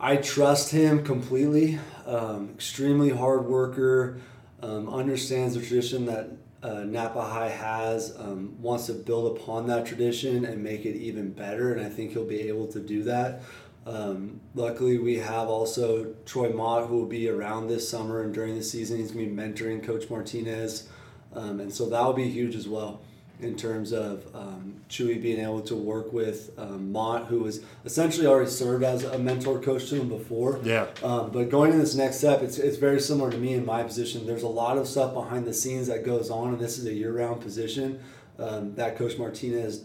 I 0.00 0.16
trust 0.16 0.70
him 0.70 1.04
completely. 1.04 1.78
Um, 2.06 2.50
extremely 2.54 3.10
hard 3.10 3.44
worker 3.44 4.18
um, 4.62 4.88
understands 4.88 5.54
the 5.54 5.60
tradition 5.60 6.06
that 6.06 6.30
uh, 6.62 6.84
Napa 6.84 7.22
High 7.22 7.50
has, 7.50 8.16
um, 8.18 8.60
wants 8.60 8.86
to 8.86 8.94
build 8.94 9.36
upon 9.36 9.66
that 9.68 9.86
tradition 9.86 10.44
and 10.44 10.62
make 10.62 10.84
it 10.84 10.96
even 10.96 11.32
better, 11.32 11.72
and 11.72 11.84
I 11.84 11.88
think 11.88 12.12
he'll 12.12 12.24
be 12.24 12.48
able 12.48 12.66
to 12.68 12.80
do 12.80 13.04
that. 13.04 13.42
Um, 13.86 14.40
luckily, 14.54 14.98
we 14.98 15.18
have 15.18 15.48
also 15.48 16.14
Troy 16.26 16.50
Mott, 16.50 16.88
who 16.88 16.98
will 16.98 17.06
be 17.06 17.28
around 17.28 17.68
this 17.68 17.88
summer 17.88 18.22
and 18.22 18.34
during 18.34 18.56
the 18.56 18.62
season. 18.62 18.98
He's 18.98 19.12
going 19.12 19.24
to 19.28 19.34
be 19.34 19.40
mentoring 19.40 19.82
Coach 19.82 20.10
Martinez, 20.10 20.88
um, 21.32 21.60
and 21.60 21.72
so 21.72 21.88
that 21.88 22.04
will 22.04 22.12
be 22.12 22.28
huge 22.28 22.56
as 22.56 22.68
well 22.68 23.00
in 23.40 23.56
terms 23.56 23.92
of 23.92 24.24
um, 24.34 24.80
Chewy 24.88 25.20
being 25.20 25.40
able 25.40 25.60
to 25.62 25.76
work 25.76 26.12
with 26.12 26.50
um, 26.58 26.90
Mott, 26.90 27.26
who 27.26 27.40
was 27.40 27.60
essentially 27.84 28.26
already 28.26 28.50
served 28.50 28.82
as 28.82 29.04
a 29.04 29.18
mentor 29.18 29.60
coach 29.60 29.88
to 29.90 30.00
him 30.00 30.08
before. 30.08 30.60
Yeah. 30.64 30.86
Um, 31.02 31.30
but 31.30 31.48
going 31.48 31.70
to 31.72 31.78
this 31.78 31.94
next 31.94 32.16
step, 32.16 32.42
it's, 32.42 32.58
it's 32.58 32.78
very 32.78 33.00
similar 33.00 33.30
to 33.30 33.38
me 33.38 33.54
in 33.54 33.64
my 33.64 33.82
position. 33.82 34.26
There's 34.26 34.42
a 34.42 34.48
lot 34.48 34.76
of 34.76 34.88
stuff 34.88 35.14
behind 35.14 35.46
the 35.46 35.54
scenes 35.54 35.86
that 35.86 36.04
goes 36.04 36.30
on, 36.30 36.48
and 36.48 36.60
this 36.60 36.78
is 36.78 36.86
a 36.86 36.92
year 36.92 37.12
round 37.12 37.40
position 37.40 38.00
um, 38.38 38.74
that 38.74 38.96
Coach 38.96 39.18
Martinez 39.18 39.84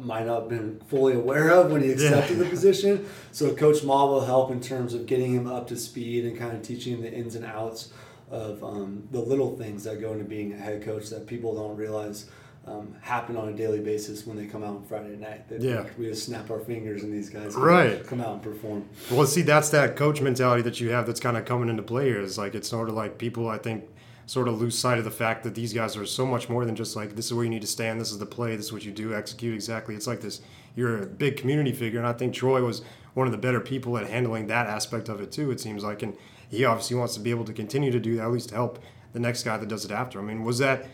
might 0.00 0.26
not 0.26 0.42
have 0.42 0.48
been 0.48 0.80
fully 0.86 1.14
aware 1.14 1.50
of 1.50 1.72
when 1.72 1.82
he 1.82 1.90
accepted 1.90 2.38
yeah. 2.38 2.44
the 2.44 2.48
position. 2.48 3.06
So 3.32 3.54
Coach 3.54 3.82
Mott 3.82 4.08
will 4.08 4.24
help 4.24 4.50
in 4.50 4.60
terms 4.60 4.94
of 4.94 5.04
getting 5.06 5.34
him 5.34 5.46
up 5.46 5.66
to 5.68 5.76
speed 5.76 6.24
and 6.24 6.38
kind 6.38 6.56
of 6.56 6.62
teaching 6.62 6.94
him 6.94 7.02
the 7.02 7.12
ins 7.12 7.34
and 7.34 7.44
outs 7.44 7.92
of 8.30 8.62
um, 8.62 9.08
the 9.10 9.18
little 9.18 9.56
things 9.58 9.84
that 9.84 10.00
go 10.00 10.12
into 10.12 10.24
being 10.24 10.52
a 10.52 10.56
head 10.56 10.82
coach 10.82 11.10
that 11.10 11.26
people 11.26 11.54
don't 11.54 11.76
realize– 11.76 12.30
um, 12.66 12.94
happen 13.00 13.36
on 13.36 13.48
a 13.48 13.52
daily 13.52 13.80
basis 13.80 14.26
when 14.26 14.36
they 14.36 14.46
come 14.46 14.62
out 14.62 14.76
on 14.76 14.84
Friday 14.84 15.16
night. 15.16 15.48
They 15.48 15.58
yeah, 15.58 15.84
we 15.98 16.06
just 16.06 16.26
snap 16.26 16.50
our 16.50 16.60
fingers 16.60 17.02
and 17.02 17.12
these 17.12 17.28
guys 17.28 17.54
right 17.54 18.04
come 18.06 18.20
out 18.20 18.32
and 18.34 18.42
perform. 18.42 18.88
Well, 19.10 19.26
see, 19.26 19.42
that's 19.42 19.68
that 19.70 19.96
coach 19.96 20.20
mentality 20.20 20.62
that 20.62 20.80
you 20.80 20.90
have 20.90 21.06
that's 21.06 21.20
kind 21.20 21.36
of 21.36 21.44
coming 21.44 21.68
into 21.68 21.82
play 21.82 22.06
here. 22.06 22.20
Is 22.20 22.38
like 22.38 22.54
it's 22.54 22.68
sort 22.68 22.88
of 22.88 22.94
like 22.94 23.18
people 23.18 23.48
I 23.48 23.58
think 23.58 23.84
sort 24.26 24.48
of 24.48 24.58
lose 24.60 24.78
sight 24.78 24.98
of 24.98 25.04
the 25.04 25.10
fact 25.10 25.42
that 25.44 25.54
these 25.54 25.72
guys 25.72 25.96
are 25.96 26.06
so 26.06 26.24
much 26.24 26.48
more 26.48 26.64
than 26.64 26.74
just 26.74 26.96
like 26.96 27.14
this 27.14 27.26
is 27.26 27.34
where 27.34 27.44
you 27.44 27.50
need 27.50 27.60
to 27.60 27.66
stand, 27.66 28.00
this 28.00 28.10
is 28.10 28.18
the 28.18 28.26
play, 28.26 28.56
this 28.56 28.66
is 28.66 28.72
what 28.72 28.84
you 28.84 28.92
do, 28.92 29.14
execute 29.14 29.54
exactly. 29.54 29.94
It's 29.94 30.06
like 30.06 30.20
this. 30.20 30.40
You're 30.76 31.02
a 31.02 31.06
big 31.06 31.36
community 31.36 31.72
figure, 31.72 32.00
and 32.00 32.08
I 32.08 32.12
think 32.12 32.34
Troy 32.34 32.62
was 32.64 32.82
one 33.12 33.28
of 33.28 33.32
the 33.32 33.38
better 33.38 33.60
people 33.60 33.96
at 33.96 34.08
handling 34.08 34.48
that 34.48 34.66
aspect 34.66 35.08
of 35.08 35.20
it 35.20 35.30
too. 35.30 35.50
It 35.50 35.60
seems 35.60 35.84
like, 35.84 36.02
and 36.02 36.16
he 36.48 36.64
obviously 36.64 36.96
wants 36.96 37.14
to 37.14 37.20
be 37.20 37.30
able 37.30 37.44
to 37.44 37.52
continue 37.52 37.92
to 37.92 38.00
do 38.00 38.16
that, 38.16 38.24
at 38.24 38.32
least 38.32 38.50
help 38.50 38.82
the 39.12 39.20
next 39.20 39.44
guy 39.44 39.56
that 39.56 39.68
does 39.68 39.84
it 39.84 39.90
after. 39.92 40.18
I 40.18 40.22
mean, 40.22 40.42
was 40.42 40.58
that 40.58 40.86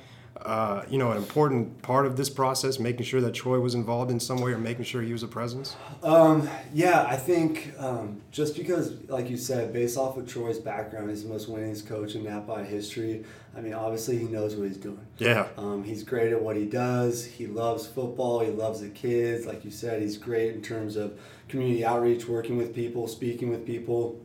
uh, 0.44 0.84
you 0.88 0.98
know, 0.98 1.10
an 1.10 1.16
important 1.16 1.82
part 1.82 2.06
of 2.06 2.16
this 2.16 2.30
process, 2.30 2.78
making 2.78 3.04
sure 3.04 3.20
that 3.20 3.34
Troy 3.34 3.60
was 3.60 3.74
involved 3.74 4.10
in 4.10 4.18
some 4.18 4.40
way 4.40 4.52
or 4.52 4.58
making 4.58 4.84
sure 4.84 5.02
he 5.02 5.12
was 5.12 5.22
a 5.22 5.28
presence? 5.28 5.76
Um, 6.02 6.48
yeah, 6.72 7.04
I 7.08 7.16
think 7.16 7.72
um, 7.78 8.20
just 8.30 8.56
because, 8.56 8.94
like 9.08 9.28
you 9.28 9.36
said, 9.36 9.72
based 9.72 9.98
off 9.98 10.16
of 10.16 10.26
Troy's 10.26 10.58
background, 10.58 11.10
he's 11.10 11.24
the 11.24 11.28
most 11.28 11.50
winningest 11.50 11.86
coach 11.86 12.14
in 12.14 12.24
Napa 12.24 12.64
history. 12.64 13.24
I 13.56 13.60
mean, 13.60 13.74
obviously, 13.74 14.18
he 14.18 14.24
knows 14.24 14.54
what 14.56 14.68
he's 14.68 14.76
doing. 14.76 15.04
Yeah. 15.18 15.48
Um, 15.56 15.84
he's 15.84 16.04
great 16.04 16.32
at 16.32 16.40
what 16.40 16.56
he 16.56 16.64
does. 16.64 17.24
He 17.24 17.46
loves 17.46 17.86
football. 17.86 18.40
He 18.40 18.50
loves 18.50 18.80
the 18.80 18.88
kids. 18.88 19.46
Like 19.46 19.64
you 19.64 19.70
said, 19.70 20.00
he's 20.00 20.16
great 20.16 20.54
in 20.54 20.62
terms 20.62 20.96
of 20.96 21.18
community 21.48 21.84
outreach, 21.84 22.28
working 22.28 22.56
with 22.56 22.74
people, 22.74 23.08
speaking 23.08 23.50
with 23.50 23.66
people. 23.66 24.20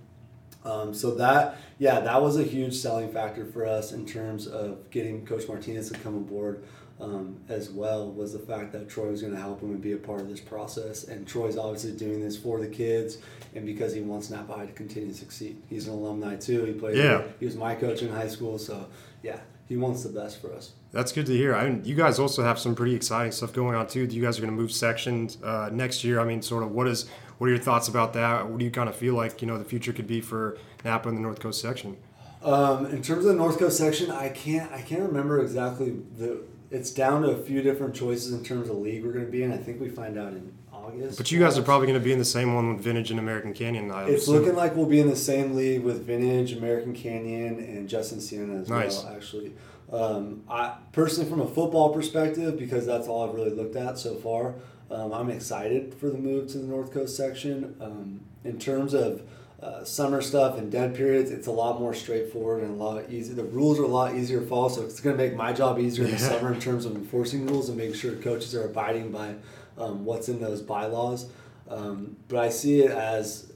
Um, 0.65 0.93
so 0.93 1.13
that, 1.15 1.57
yeah, 1.77 1.99
that 1.99 2.21
was 2.21 2.37
a 2.37 2.43
huge 2.43 2.73
selling 2.73 3.11
factor 3.11 3.45
for 3.45 3.65
us 3.65 3.91
in 3.91 4.05
terms 4.05 4.47
of 4.47 4.89
getting 4.89 5.25
Coach 5.25 5.47
Martinez 5.47 5.91
to 5.91 5.97
come 5.99 6.15
aboard 6.15 6.63
um, 6.99 7.39
as 7.49 7.69
well. 7.69 8.11
Was 8.11 8.33
the 8.33 8.39
fact 8.39 8.71
that 8.71 8.89
Troy 8.89 9.11
was 9.11 9.21
going 9.21 9.33
to 9.33 9.39
help 9.39 9.61
him 9.61 9.69
and 9.69 9.81
be 9.81 9.91
a 9.91 9.97
part 9.97 10.21
of 10.21 10.29
this 10.29 10.39
process, 10.39 11.03
and 11.03 11.27
Troy's 11.27 11.57
obviously 11.57 11.91
doing 11.91 12.19
this 12.19 12.37
for 12.37 12.59
the 12.59 12.67
kids 12.67 13.19
and 13.53 13.65
because 13.65 13.93
he 13.93 14.01
wants 14.01 14.29
Napa 14.29 14.53
High 14.53 14.65
to 14.65 14.73
continue 14.73 15.09
to 15.09 15.15
succeed. 15.15 15.61
He's 15.69 15.87
an 15.87 15.93
alumni 15.93 16.35
too. 16.35 16.65
He 16.65 16.73
played. 16.73 16.97
Yeah. 16.97 17.23
He 17.39 17.45
was 17.45 17.55
my 17.55 17.75
coach 17.75 18.01
in 18.01 18.09
high 18.09 18.27
school, 18.27 18.57
so 18.57 18.87
yeah, 19.23 19.39
he 19.67 19.77
wants 19.77 20.03
the 20.03 20.09
best 20.09 20.41
for 20.41 20.53
us. 20.53 20.71
That's 20.91 21.11
good 21.11 21.25
to 21.25 21.33
hear. 21.33 21.55
I 21.55 21.69
mean, 21.69 21.83
you 21.83 21.95
guys 21.95 22.19
also 22.19 22.43
have 22.43 22.57
some 22.57 22.75
pretty 22.75 22.95
exciting 22.95 23.31
stuff 23.31 23.51
going 23.51 23.75
on 23.75 23.87
too. 23.87 24.05
You 24.05 24.21
guys 24.21 24.37
are 24.37 24.41
going 24.41 24.53
to 24.53 24.59
move 24.59 24.71
sections 24.71 25.37
uh, 25.43 25.69
next 25.71 26.03
year. 26.03 26.19
I 26.19 26.23
mean, 26.23 26.41
sort 26.41 26.63
of 26.63 26.71
what 26.71 26.87
is 26.87 27.09
what 27.37 27.47
are 27.47 27.49
your 27.49 27.61
thoughts 27.61 27.87
about 27.87 28.13
that? 28.13 28.47
What 28.47 28.59
do 28.59 28.65
you 28.65 28.71
kind 28.71 28.89
of 28.89 28.95
feel 28.95 29.13
like 29.15 29.41
you 29.41 29.47
know 29.47 29.57
the 29.57 29.65
future 29.65 29.93
could 29.93 30.07
be 30.07 30.21
for 30.21 30.57
Napa 30.83 31.09
in 31.09 31.15
the 31.15 31.21
North 31.21 31.39
Coast 31.39 31.61
section? 31.61 31.97
Um, 32.43 32.85
in 32.85 33.01
terms 33.01 33.25
of 33.25 33.31
the 33.31 33.33
North 33.33 33.57
Coast 33.57 33.77
section, 33.77 34.11
I 34.11 34.29
can't 34.29 34.71
I 34.71 34.81
can't 34.81 35.01
remember 35.01 35.41
exactly 35.41 35.97
the. 36.17 36.41
It's 36.71 36.91
down 36.91 37.21
to 37.21 37.29
a 37.29 37.37
few 37.37 37.61
different 37.61 37.95
choices 37.95 38.33
in 38.33 38.43
terms 38.43 38.69
of 38.69 38.77
league 38.77 39.05
we're 39.05 39.13
going 39.13 39.25
to 39.25 39.31
be 39.31 39.43
in. 39.43 39.51
I 39.51 39.57
think 39.57 39.79
we 39.79 39.87
find 39.87 40.17
out 40.17 40.33
in 40.33 40.51
August. 40.73 41.17
But 41.17 41.31
you 41.31 41.39
guys 41.39 41.57
are 41.57 41.61
probably 41.61 41.87
going 41.87 41.99
to 41.99 42.03
be 42.03 42.11
in 42.11 42.19
the 42.19 42.25
same 42.25 42.53
one 42.53 42.73
with 42.73 42.83
Vintage 42.83 43.11
and 43.11 43.19
American 43.19 43.53
Canyon. 43.53 43.91
I 43.91 44.05
it's 44.05 44.23
assume. 44.23 44.35
looking 44.35 44.55
like 44.55 44.75
we'll 44.75 44.87
be 44.87 44.99
in 44.99 45.09
the 45.09 45.15
same 45.15 45.55
league 45.55 45.83
with 45.83 46.05
Vintage, 46.05 46.53
American 46.53 46.93
Canyon, 46.93 47.59
and 47.59 47.87
Justin 47.87 48.19
Siena 48.19 48.61
as 48.61 48.69
nice. 48.69 49.03
well. 49.03 49.15
Actually, 49.15 49.53
um, 49.91 50.43
I 50.49 50.75
personally, 50.91 51.29
from 51.29 51.41
a 51.41 51.47
football 51.47 51.93
perspective, 51.93 52.57
because 52.57 52.85
that's 52.85 53.07
all 53.07 53.27
I've 53.27 53.35
really 53.35 53.51
looked 53.51 53.75
at 53.75 53.97
so 53.97 54.15
far, 54.15 54.55
um, 54.91 55.13
I'm 55.13 55.29
excited 55.29 55.93
for 55.93 56.09
the 56.09 56.17
move 56.17 56.49
to 56.51 56.57
the 56.59 56.67
North 56.67 56.91
Coast 56.91 57.15
section. 57.15 57.75
Um, 57.81 58.21
in 58.43 58.59
terms 58.59 58.93
of 58.93 59.23
uh, 59.61 59.83
summer 59.83 60.21
stuff 60.21 60.57
and 60.57 60.71
dead 60.71 60.95
periods, 60.95 61.31
it's 61.31 61.47
a 61.47 61.51
lot 61.51 61.79
more 61.79 61.93
straightforward 61.93 62.61
and 62.63 62.79
a 62.79 62.83
lot 62.83 63.09
easier. 63.09 63.35
The 63.35 63.43
rules 63.45 63.79
are 63.79 63.83
a 63.83 63.87
lot 63.87 64.15
easier 64.15 64.41
to 64.41 64.45
follow, 64.45 64.69
so 64.69 64.83
it's 64.83 64.99
going 64.99 65.17
to 65.17 65.23
make 65.23 65.35
my 65.35 65.53
job 65.53 65.79
easier 65.79 66.05
in 66.05 66.11
the 66.11 66.19
summer 66.19 66.53
in 66.53 66.59
terms 66.59 66.85
of 66.85 66.95
enforcing 66.95 67.47
rules 67.47 67.69
and 67.69 67.77
making 67.77 67.95
sure 67.95 68.15
coaches 68.15 68.53
are 68.53 68.65
abiding 68.65 69.11
by 69.11 69.35
um, 69.77 70.05
what's 70.05 70.29
in 70.29 70.39
those 70.39 70.61
bylaws. 70.61 71.29
Um, 71.67 72.17
but 72.27 72.39
I 72.39 72.49
see 72.49 72.81
it 72.81 72.91
as, 72.91 73.51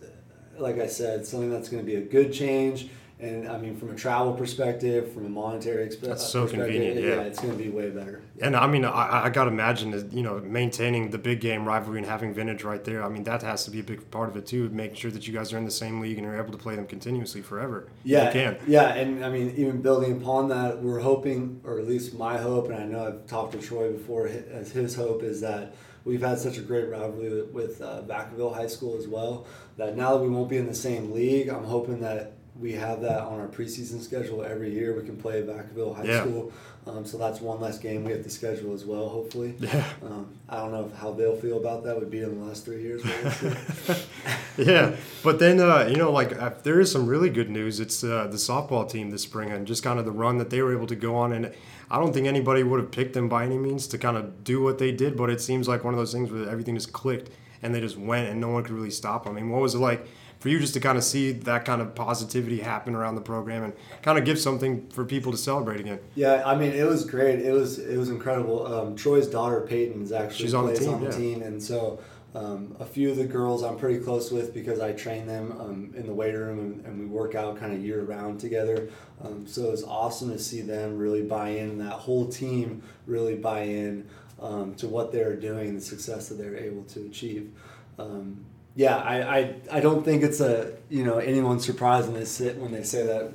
like 0.58 0.80
I 0.80 0.88
said, 0.88 1.28
something 1.28 1.52
that's 1.52 1.70
going 1.70 1.84
to 1.84 1.86
be 1.86 1.96
a 1.96 2.02
good 2.02 2.34
change. 2.34 2.90
And 3.22 3.50
I 3.50 3.58
mean, 3.58 3.76
from 3.76 3.90
a 3.90 3.96
travel 3.96 4.32
perspective, 4.32 5.12
from 5.12 5.26
a 5.26 5.30
monetary 5.30 5.86
exp- 5.86 6.00
That's 6.00 6.26
so 6.26 6.44
perspective, 6.44 6.72
convenient, 6.72 7.02
yeah. 7.02 7.22
it's 7.24 7.42
going 7.42 7.52
to 7.58 7.62
be 7.62 7.70
way 7.70 7.90
better. 7.90 8.22
And 8.42 8.56
I 8.56 8.66
mean, 8.66 8.86
I, 8.86 9.26
I 9.26 9.30
got 9.30 9.44
to 9.44 9.52
imagine 9.52 9.92
that, 9.92 10.14
you 10.14 10.24
know, 10.24 10.40
maintaining 10.40 11.10
the 11.10 11.18
big 11.18 11.42
game 11.42 11.66
rivalry 11.66 11.98
and 11.98 12.08
having 12.08 12.34
vintage 12.34 12.64
right 12.64 12.82
there. 12.82 13.04
I 13.04 13.10
mean, 13.10 13.24
that 13.26 13.42
has 13.42 13.66
to 13.66 13.72
be 13.72 13.82
a 13.82 13.84
big 13.84 14.10
part 14.10 14.30
of 14.30 14.38
it 14.38 14.46
too, 14.46 14.70
making 14.70 14.96
sure 14.96 15.12
that 15.12 15.28
you 15.28 15.34
guys 15.34 15.52
are 15.52 15.58
in 15.58 15.66
the 15.66 15.72
same 15.72 16.00
league 16.00 16.18
and 16.18 16.26
you're 16.26 16.38
able 16.38 16.54
to 16.54 16.58
play 16.58 16.78
them 16.78 16.88
continuously 16.88 17.42
forever. 17.42 17.90
Yeah, 18.06 18.28
You 18.28 18.32
can. 18.32 18.58
yeah, 18.68 18.94
and 18.94 19.26
I 19.26 19.30
mean, 19.30 19.54
even 19.58 19.82
building 19.82 20.14
upon 20.22 20.48
that, 20.50 20.82
we're 20.82 21.00
hoping, 21.00 21.60
or 21.66 21.78
at 21.78 21.88
least 21.90 22.14
my 22.18 22.38
hope, 22.38 22.70
and 22.70 22.76
I 22.76 22.86
know 22.86 23.06
I've 23.06 23.28
talked 23.28 23.52
to 23.52 23.60
Troy 23.60 23.92
before, 23.92 24.28
as 24.28 24.72
his 24.72 24.96
hope 24.96 25.24
is 25.24 25.42
that 25.42 25.76
we've 26.06 26.22
had 26.22 26.40
such 26.40 26.58
a 26.58 26.62
great 26.62 26.88
rivalry 26.90 27.30
with, 27.42 27.50
with 27.52 27.82
uh, 27.82 28.02
Vacaville 28.04 28.56
High 28.56 28.68
School 28.68 28.98
as 28.98 29.10
well. 29.10 29.46
That 29.76 29.98
now 29.98 30.16
that 30.18 30.24
we 30.24 30.30
won't 30.30 30.50
be 30.50 30.56
in 30.56 30.68
the 30.68 30.74
same 30.74 31.12
league, 31.12 31.50
I'm 31.50 31.66
hoping 31.66 32.00
that 32.00 32.34
we 32.60 32.74
have 32.74 33.01
that 33.01 33.22
on 33.22 33.39
our 33.39 33.48
preseason 33.48 34.01
schedule 34.01 34.44
every 34.44 34.72
year. 34.74 34.94
We 35.00 35.06
can 35.06 35.16
play 35.16 35.42
Vacaville 35.42 35.96
High 35.96 36.04
Yeah. 36.04 36.22
School, 36.22 36.51
um, 36.88 37.06
so 37.06 37.18
that's 37.18 37.39
one 37.39 37.62
less 37.62 37.80
game 37.80 38.04
we 38.04 38.12
have 38.12 38.24
to 38.24 38.30
schedule 38.30 38.74
as 38.74 38.84
well. 38.86 39.08
Hopefully, 39.08 39.56
Yeah. 39.60 39.84
um, 40.06 40.28
I 40.50 40.58
don't 40.58 40.72
know 40.72 40.92
how 41.00 41.12
they'll 41.13 41.36
feel 41.38 41.58
about 41.58 41.84
that. 41.86 42.00
We 42.00 42.06
beat 42.06 42.22
them 42.22 42.39
the 42.39 42.46
last 42.46 42.66
three 42.66 42.82
years. 42.82 43.01
yeah, 44.58 44.96
but 45.24 45.39
then 45.39 45.60
uh, 45.60 45.88
you 45.89 45.96
know, 45.96 46.12
like 46.12 46.39
uh, 46.39 46.51
there 46.63 46.80
is 46.80 46.92
some 46.92 47.08
really 47.08 47.30
good 47.30 47.50
news. 47.50 47.80
It's 47.80 48.04
uh, 48.04 48.28
the 48.28 48.38
softball 48.38 48.89
team 48.89 49.10
this 49.10 49.24
spring 49.24 49.51
and 49.51 49.66
just 49.66 49.84
kind 49.84 50.00
of 50.00 50.06
the 50.06 50.12
run 50.12 50.38
that 50.38 50.50
they 50.50 50.62
were 50.62 50.74
able 50.74 50.88
to 50.88 50.96
go 50.96 51.16
on. 51.16 51.32
And 51.34 51.54
I 51.89 51.98
don't 52.00 52.13
think 52.13 52.28
anybody 52.28 52.63
would 52.63 52.80
have 52.80 52.92
picked 52.92 53.13
them 53.13 53.30
by 53.30 53.46
any 53.46 53.58
means 53.58 53.88
to 53.88 53.98
kind 53.98 54.18
of 54.18 54.44
do 54.44 54.62
what 54.62 54.78
they 54.78 54.92
did. 54.92 55.16
But 55.18 55.30
it 55.30 55.42
seems 55.42 55.68
like 55.68 55.84
one 55.84 55.94
of 55.94 55.98
those 56.00 56.12
things 56.13 56.32
where 56.32 56.50
everything 56.50 56.75
just 56.75 56.94
clicked 56.94 57.30
and 57.62 57.74
they 57.74 57.82
just 57.82 57.98
went 57.98 58.30
and 58.30 58.39
no 58.39 58.50
one 58.50 58.63
could 58.63 58.74
really 58.74 58.92
stop 58.92 59.24
them. 59.24 59.38
I 59.38 59.42
mean, 59.42 59.50
what 59.50 59.62
was 59.62 59.75
it 59.75 59.80
like 59.80 60.06
for 60.39 60.50
you 60.50 60.60
just 60.60 60.74
to 60.74 60.79
kind 60.79 60.98
of 60.98 61.03
see 61.03 61.31
that 61.31 61.65
kind 61.65 61.81
of 61.81 61.93
positivity 61.96 62.60
happen 62.60 62.96
around 62.96 63.15
the 63.15 63.22
program 63.22 63.63
and 63.63 63.74
kind 64.01 64.17
of 64.17 64.25
give 64.25 64.39
something 64.39 64.88
for 64.89 65.05
people 65.05 65.31
to 65.31 65.38
celebrate 65.38 65.79
again? 65.79 66.00
Yeah, 66.15 66.43
I 66.46 66.55
mean, 66.55 66.72
it 66.72 66.88
was 66.88 67.05
great. 67.05 67.39
It 67.39 67.51
was 67.51 67.79
it 67.79 67.98
was 67.98 68.10
incredible. 68.10 68.65
Um, 68.74 68.96
Troy's 68.96 69.27
daughter 69.27 69.62
Peyton 69.62 70.01
is 70.01 70.12
actually 70.12 70.46
She's 70.46 70.53
on 70.53 70.65
the 70.65 70.72
plays 70.72 70.86
team, 70.86 70.93
on 70.96 71.03
the 71.03 71.10
yeah. 71.10 71.17
team, 71.17 71.41
and 71.41 71.62
so 71.62 72.00
um, 72.36 72.75
a 72.79 72.86
few 72.86 73.10
of 73.10 73.17
the 73.17 73.25
girls 73.25 73.63
I'm 73.63 73.77
pretty 73.77 74.00
close 74.00 74.31
with 74.31 74.53
because 74.53 74.79
I 74.79 74.91
train 74.93 75.25
them 75.25 75.51
um, 75.60 75.93
in 75.96 76.05
the 76.05 76.13
weight 76.13 76.36
room 76.36 76.60
and, 76.60 76.86
and 76.86 77.00
we 77.00 77.05
work 77.05 77.34
out 77.34 77.60
kind 77.60 77.74
of 77.74 77.84
year 77.84 78.03
round 78.03 78.39
together. 78.39 78.89
Um, 79.24 79.48
so 79.48 79.65
it 79.65 79.72
was 79.72 79.84
awesome 79.84 80.31
to 80.31 80.39
see 80.39 80.62
them 80.62 80.98
really 80.98 81.24
buy 81.24 81.50
in. 81.50 81.79
That 81.79 81.93
whole 81.93 82.27
team 82.27 82.84
really 83.08 83.36
buy 83.36 83.62
in 83.62 84.08
um, 84.39 84.75
to 84.75 84.88
what 84.88 85.12
they're 85.12 85.36
doing, 85.36 85.75
the 85.75 85.81
success 85.81 86.29
that 86.29 86.36
they're 86.36 86.55
able 86.55 86.84
to 86.84 87.05
achieve. 87.05 87.51
Um, 87.98 88.46
yeah, 88.80 88.96
I, 88.96 89.40
I, 89.40 89.56
I 89.74 89.80
don't 89.82 90.06
think 90.06 90.24
it's 90.24 90.40
a 90.40 90.72
you 90.88 91.04
know 91.04 91.18
anyone's 91.18 91.66
surprise 91.66 92.06
when 92.06 92.14
they 92.14 92.24
sit 92.24 92.56
when 92.56 92.72
they 92.72 92.84
say 92.84 93.06
that 93.06 93.34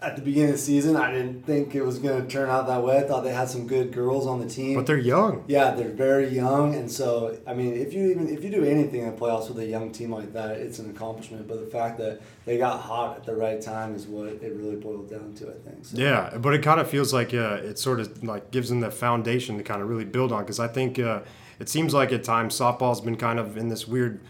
at 0.00 0.14
the 0.14 0.22
beginning 0.22 0.50
of 0.50 0.54
the 0.54 0.62
season. 0.62 0.94
I 0.94 1.10
didn't 1.10 1.44
think 1.44 1.74
it 1.74 1.82
was 1.82 1.98
going 1.98 2.22
to 2.22 2.28
turn 2.28 2.48
out 2.48 2.68
that 2.68 2.80
way. 2.80 2.98
I 2.98 3.00
thought 3.00 3.24
they 3.24 3.32
had 3.32 3.48
some 3.48 3.66
good 3.66 3.90
girls 3.90 4.24
on 4.24 4.38
the 4.38 4.48
team. 4.48 4.76
But 4.76 4.86
they're 4.86 4.96
young. 4.96 5.42
yeah, 5.48 5.72
they're 5.72 5.88
very 5.88 6.28
young, 6.28 6.76
and 6.76 6.88
so 6.88 7.36
I 7.44 7.54
mean, 7.54 7.74
if 7.74 7.92
you 7.92 8.08
even 8.12 8.28
if 8.28 8.44
you 8.44 8.50
do 8.50 8.64
anything 8.64 9.00
in 9.00 9.10
the 9.10 9.20
playoffs 9.20 9.48
with 9.48 9.58
a 9.58 9.66
young 9.66 9.90
team 9.90 10.12
like 10.12 10.32
that, 10.32 10.58
it's 10.58 10.78
an 10.78 10.88
accomplishment. 10.90 11.48
But 11.48 11.58
the 11.64 11.72
fact 11.72 11.98
that 11.98 12.20
they 12.44 12.56
got 12.56 12.80
hot 12.80 13.16
at 13.16 13.24
the 13.26 13.34
right 13.34 13.60
time 13.60 13.96
is 13.96 14.06
what 14.06 14.28
it 14.28 14.54
really 14.54 14.76
boiled 14.76 15.10
down 15.10 15.34
to. 15.38 15.48
I 15.48 15.54
think. 15.68 15.86
So. 15.86 15.98
Yeah, 15.98 16.38
but 16.38 16.54
it 16.54 16.62
kind 16.62 16.78
of 16.78 16.88
feels 16.88 17.12
like 17.12 17.34
uh, 17.34 17.58
it 17.64 17.80
sort 17.80 17.98
of 17.98 18.22
like 18.22 18.52
gives 18.52 18.68
them 18.68 18.78
the 18.78 18.92
foundation 18.92 19.58
to 19.58 19.64
kind 19.64 19.82
of 19.82 19.88
really 19.88 20.04
build 20.04 20.30
on 20.30 20.44
because 20.44 20.60
I 20.60 20.68
think 20.68 21.00
uh, 21.00 21.22
it 21.58 21.68
seems 21.68 21.92
like 21.92 22.12
at 22.12 22.22
times 22.22 22.56
softball's 22.56 23.00
been 23.00 23.16
kind 23.16 23.40
of 23.40 23.56
in 23.56 23.66
this 23.66 23.88
weird 23.88 24.20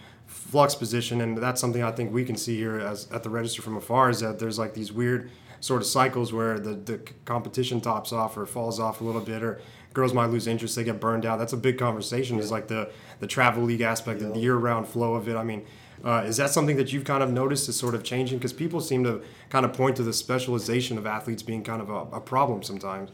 flux 0.55 0.77
position, 0.77 1.21
and 1.21 1.37
that's 1.37 1.61
something 1.61 1.83
I 1.83 1.91
think 1.91 2.13
we 2.13 2.25
can 2.25 2.37
see 2.37 2.57
here 2.57 2.79
as 2.79 3.11
at 3.11 3.25
the 3.25 3.29
register 3.29 3.61
from 3.61 3.77
afar 3.77 4.09
is 4.09 4.21
that 4.21 4.39
there's 4.39 4.57
like 4.57 4.73
these 4.73 4.93
weird 4.93 5.29
sort 5.59 5.83
of 5.83 5.89
cycles 5.89 6.33
where 6.33 6.61
the, 6.61 6.75
the 6.75 7.01
competition 7.25 7.81
tops 7.81 8.13
off 8.13 8.37
or 8.37 8.47
falls 8.47 8.79
off 8.79 9.01
a 9.01 9.05
little 9.05 9.21
bit 9.21 9.43
or 9.43 9.61
girls 9.95 10.15
might 10.15 10.27
lose 10.27 10.47
interest 10.47 10.77
they 10.77 10.85
get 10.85 11.01
burned 11.01 11.27
out 11.27 11.41
that's 11.41 11.55
a 11.55 11.57
big 11.57 11.77
conversation 11.77 12.39
is 12.39 12.53
like 12.53 12.69
the 12.69 12.89
the 13.19 13.27
travel 13.27 13.65
league 13.65 13.81
aspect 13.81 14.23
of 14.23 14.33
the 14.33 14.39
year-round 14.39 14.87
flow 14.87 15.15
of 15.15 15.27
it 15.27 15.35
i 15.35 15.43
mean 15.43 15.67
uh, 16.05 16.23
is 16.25 16.37
that 16.37 16.51
something 16.51 16.77
that 16.77 16.93
you've 16.93 17.05
kind 17.05 17.23
of 17.23 17.33
noticed 17.33 17.69
is 17.69 17.77
sort 17.77 17.95
of 17.95 18.05
changing? 18.05 18.37
Because 18.37 18.53
people 18.53 18.79
seem 18.79 19.05
to 19.05 19.23
kind 19.49 19.65
of 19.65 19.73
point 19.73 19.97
to 19.97 20.03
the 20.03 20.13
specialization 20.13 20.99
of 20.99 21.07
athletes 21.07 21.43
being 21.43 21.65
kind 21.65 21.81
of 21.81 21.89
a, 21.89 22.17
a 22.17 22.21
problem 22.21 22.63
sometimes. 22.63 23.09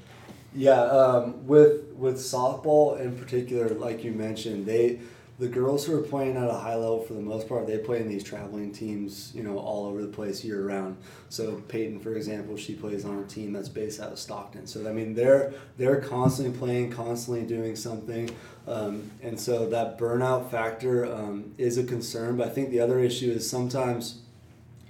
Yeah, 0.53 0.83
um, 0.83 1.47
with 1.47 1.85
with 1.95 2.17
softball 2.17 2.99
in 2.99 3.17
particular, 3.17 3.69
like 3.69 4.03
you 4.03 4.11
mentioned, 4.11 4.67
they 4.67 4.99
the 5.41 5.49
girls 5.49 5.87
who 5.87 5.99
are 5.99 6.03
playing 6.03 6.37
at 6.37 6.51
a 6.51 6.53
high 6.53 6.75
level 6.75 7.01
for 7.01 7.15
the 7.15 7.21
most 7.23 7.49
part, 7.49 7.67
they 7.67 7.79
play 7.79 7.99
in 7.99 8.09
these 8.09 8.23
traveling 8.23 8.71
teams, 8.73 9.33
you 9.35 9.43
know, 9.43 9.59
all 9.59 9.87
over 9.87 10.03
the 10.03 10.09
place 10.09 10.45
year 10.45 10.67
round. 10.67 10.99
So 11.31 11.63
Peyton, 11.67 11.99
for 11.99 12.15
example, 12.15 12.59
she 12.59 12.75
plays 12.75 13.07
on 13.07 13.19
a 13.19 13.25
team 13.25 13.55
that's 13.55 13.71
based 13.71 14.01
out 14.01 14.13
of 14.13 14.19
Stockton. 14.19 14.67
So 14.67 14.87
I 14.87 14.93
mean, 14.93 15.15
they're 15.15 15.55
they're 15.79 16.03
constantly 16.03 16.57
playing, 16.59 16.93
constantly 16.93 17.47
doing 17.47 17.75
something, 17.75 18.31
um, 18.69 19.11
and 19.23 19.41
so 19.41 19.67
that 19.71 19.99
burnout 19.99 20.51
factor 20.51 21.07
um, 21.07 21.55
is 21.57 21.79
a 21.79 21.85
concern. 21.85 22.37
But 22.37 22.49
I 22.49 22.51
think 22.51 22.69
the 22.69 22.81
other 22.81 23.01
issue 23.01 23.33
is 23.33 23.49
sometimes, 23.49 24.21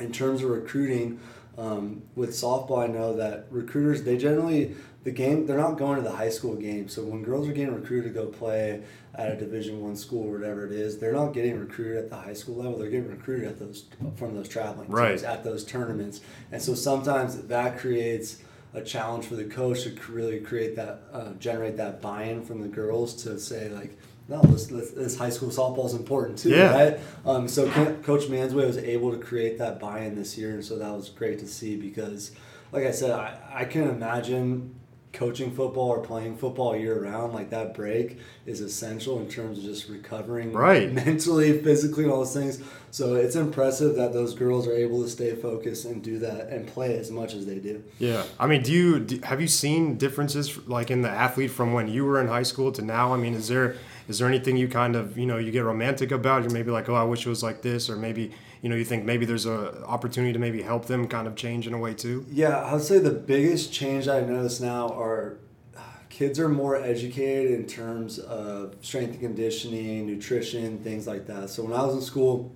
in 0.00 0.10
terms 0.10 0.42
of 0.42 0.50
recruiting, 0.50 1.20
um, 1.56 2.02
with 2.16 2.30
softball, 2.30 2.82
I 2.82 2.88
know 2.88 3.14
that 3.16 3.46
recruiters 3.50 4.02
they 4.02 4.16
generally 4.16 4.74
the 5.02 5.10
game 5.10 5.46
they're 5.46 5.56
not 5.58 5.78
going 5.78 5.96
to 5.96 6.02
the 6.02 6.14
high 6.16 6.28
school 6.28 6.54
game. 6.56 6.88
So 6.88 7.02
when 7.02 7.22
girls 7.22 7.48
are 7.48 7.52
getting 7.52 7.74
recruited 7.74 8.12
to 8.14 8.20
go 8.20 8.26
play 8.26 8.82
at 9.14 9.32
a 9.32 9.36
Division 9.36 9.80
One 9.80 9.96
school 9.96 10.28
or 10.28 10.38
whatever 10.38 10.66
it 10.66 10.72
is, 10.72 10.98
they're 10.98 11.12
not 11.14 11.32
getting 11.32 11.58
recruited 11.58 11.96
at 11.96 12.10
the 12.10 12.16
high 12.16 12.34
school 12.34 12.56
level. 12.56 12.78
They're 12.78 12.90
getting 12.90 13.08
recruited 13.10 13.48
at 13.48 13.58
those 13.58 13.84
from 14.16 14.34
those 14.34 14.48
traveling 14.48 14.88
Right. 14.90 15.10
teams 15.10 15.22
at 15.22 15.42
those 15.44 15.64
tournaments, 15.64 16.20
and 16.52 16.60
so 16.60 16.74
sometimes 16.74 17.40
that 17.42 17.78
creates 17.78 18.38
a 18.74 18.80
challenge 18.82 19.24
for 19.26 19.34
the 19.34 19.44
coach 19.46 19.82
to 19.82 19.90
really 20.12 20.38
create 20.40 20.76
that 20.76 21.02
uh, 21.12 21.32
generate 21.40 21.76
that 21.78 22.00
buy-in 22.00 22.44
from 22.44 22.60
the 22.60 22.68
girls 22.68 23.14
to 23.24 23.38
say 23.38 23.68
like. 23.70 23.96
No, 24.28 24.40
this, 24.42 24.68
this, 24.68 24.90
this 24.92 25.18
high 25.18 25.30
school 25.30 25.48
softball 25.48 25.86
is 25.86 25.94
important 25.94 26.38
too, 26.38 26.50
Yeah. 26.50 26.72
right? 26.72 27.00
Um, 27.26 27.48
so 27.48 27.68
Coach 28.04 28.26
Mansway 28.28 28.64
was 28.64 28.78
able 28.78 29.10
to 29.10 29.18
create 29.18 29.58
that 29.58 29.80
buy-in 29.80 30.14
this 30.14 30.38
year, 30.38 30.50
and 30.50 30.64
so 30.64 30.78
that 30.78 30.92
was 30.92 31.08
great 31.08 31.40
to 31.40 31.48
see 31.48 31.74
because, 31.74 32.30
like 32.70 32.84
I 32.86 32.92
said, 32.92 33.10
I, 33.10 33.36
I 33.52 33.64
can 33.64 33.88
imagine 33.90 34.72
coaching 35.12 35.50
football 35.50 35.88
or 35.88 36.00
playing 36.00 36.36
football 36.36 36.76
year 36.76 37.02
round. 37.02 37.32
Like 37.32 37.50
that 37.50 37.74
break 37.74 38.18
is 38.46 38.60
essential 38.60 39.18
in 39.18 39.28
terms 39.28 39.58
of 39.58 39.64
just 39.64 39.88
recovering 39.88 40.52
Right. 40.52 40.92
mentally, 41.06 41.60
physically, 41.62 42.06
all 42.06 42.18
those 42.18 42.34
things. 42.34 42.62
So 42.90 43.14
it's 43.14 43.36
impressive 43.36 43.96
that 43.96 44.12
those 44.12 44.34
girls 44.34 44.66
are 44.66 44.72
able 44.72 45.02
to 45.02 45.08
stay 45.08 45.34
focused 45.34 45.84
and 45.84 46.02
do 46.02 46.18
that 46.20 46.48
and 46.48 46.66
play 46.66 46.96
as 46.98 47.10
much 47.10 47.34
as 47.34 47.46
they 47.46 47.58
do. 47.58 47.82
Yeah, 47.98 48.24
I 48.38 48.46
mean, 48.46 48.62
do 48.62 48.72
you 48.72 49.00
do, 49.00 49.20
have 49.24 49.40
you 49.40 49.48
seen 49.48 49.96
differences 49.96 50.58
like 50.66 50.90
in 50.90 51.02
the 51.02 51.10
athlete 51.10 51.50
from 51.50 51.72
when 51.72 51.88
you 51.88 52.04
were 52.04 52.20
in 52.20 52.28
high 52.28 52.42
school 52.42 52.72
to 52.72 52.82
now? 52.82 53.12
I 53.12 53.16
mean, 53.16 53.34
is 53.34 53.48
there 53.48 53.76
is 54.08 54.18
there 54.18 54.28
anything 54.28 54.56
you 54.56 54.68
kind 54.68 54.96
of 54.96 55.16
you 55.18 55.26
know 55.26 55.38
you 55.38 55.50
get 55.52 55.64
romantic 55.64 56.10
about? 56.10 56.42
You're 56.42 56.52
maybe 56.52 56.70
like, 56.70 56.88
oh, 56.88 56.94
I 56.94 57.04
wish 57.04 57.26
it 57.26 57.28
was 57.28 57.42
like 57.42 57.62
this, 57.62 57.88
or 57.88 57.96
maybe 57.96 58.32
you 58.62 58.68
know 58.68 58.76
you 58.76 58.84
think 58.84 59.04
maybe 59.04 59.24
there's 59.24 59.46
a 59.46 59.84
opportunity 59.84 60.32
to 60.32 60.38
maybe 60.38 60.62
help 60.62 60.86
them 60.86 61.08
kind 61.08 61.26
of 61.26 61.34
change 61.34 61.66
in 61.66 61.74
a 61.74 61.78
way 61.78 61.94
too. 61.94 62.26
Yeah, 62.30 62.58
I 62.58 62.74
would 62.74 62.82
say 62.82 62.98
the 62.98 63.10
biggest 63.10 63.72
change 63.72 64.08
I 64.08 64.20
notice 64.20 64.60
now 64.60 64.88
are 64.88 65.38
kids 66.08 66.38
are 66.38 66.48
more 66.48 66.76
educated 66.76 67.52
in 67.52 67.66
terms 67.66 68.18
of 68.18 68.76
strength 68.82 69.12
and 69.12 69.20
conditioning, 69.20 70.06
nutrition, 70.06 70.78
things 70.78 71.06
like 71.06 71.26
that. 71.26 71.50
So 71.50 71.64
when 71.64 71.72
I 71.72 71.82
was 71.84 71.94
in 71.94 72.02
school, 72.02 72.54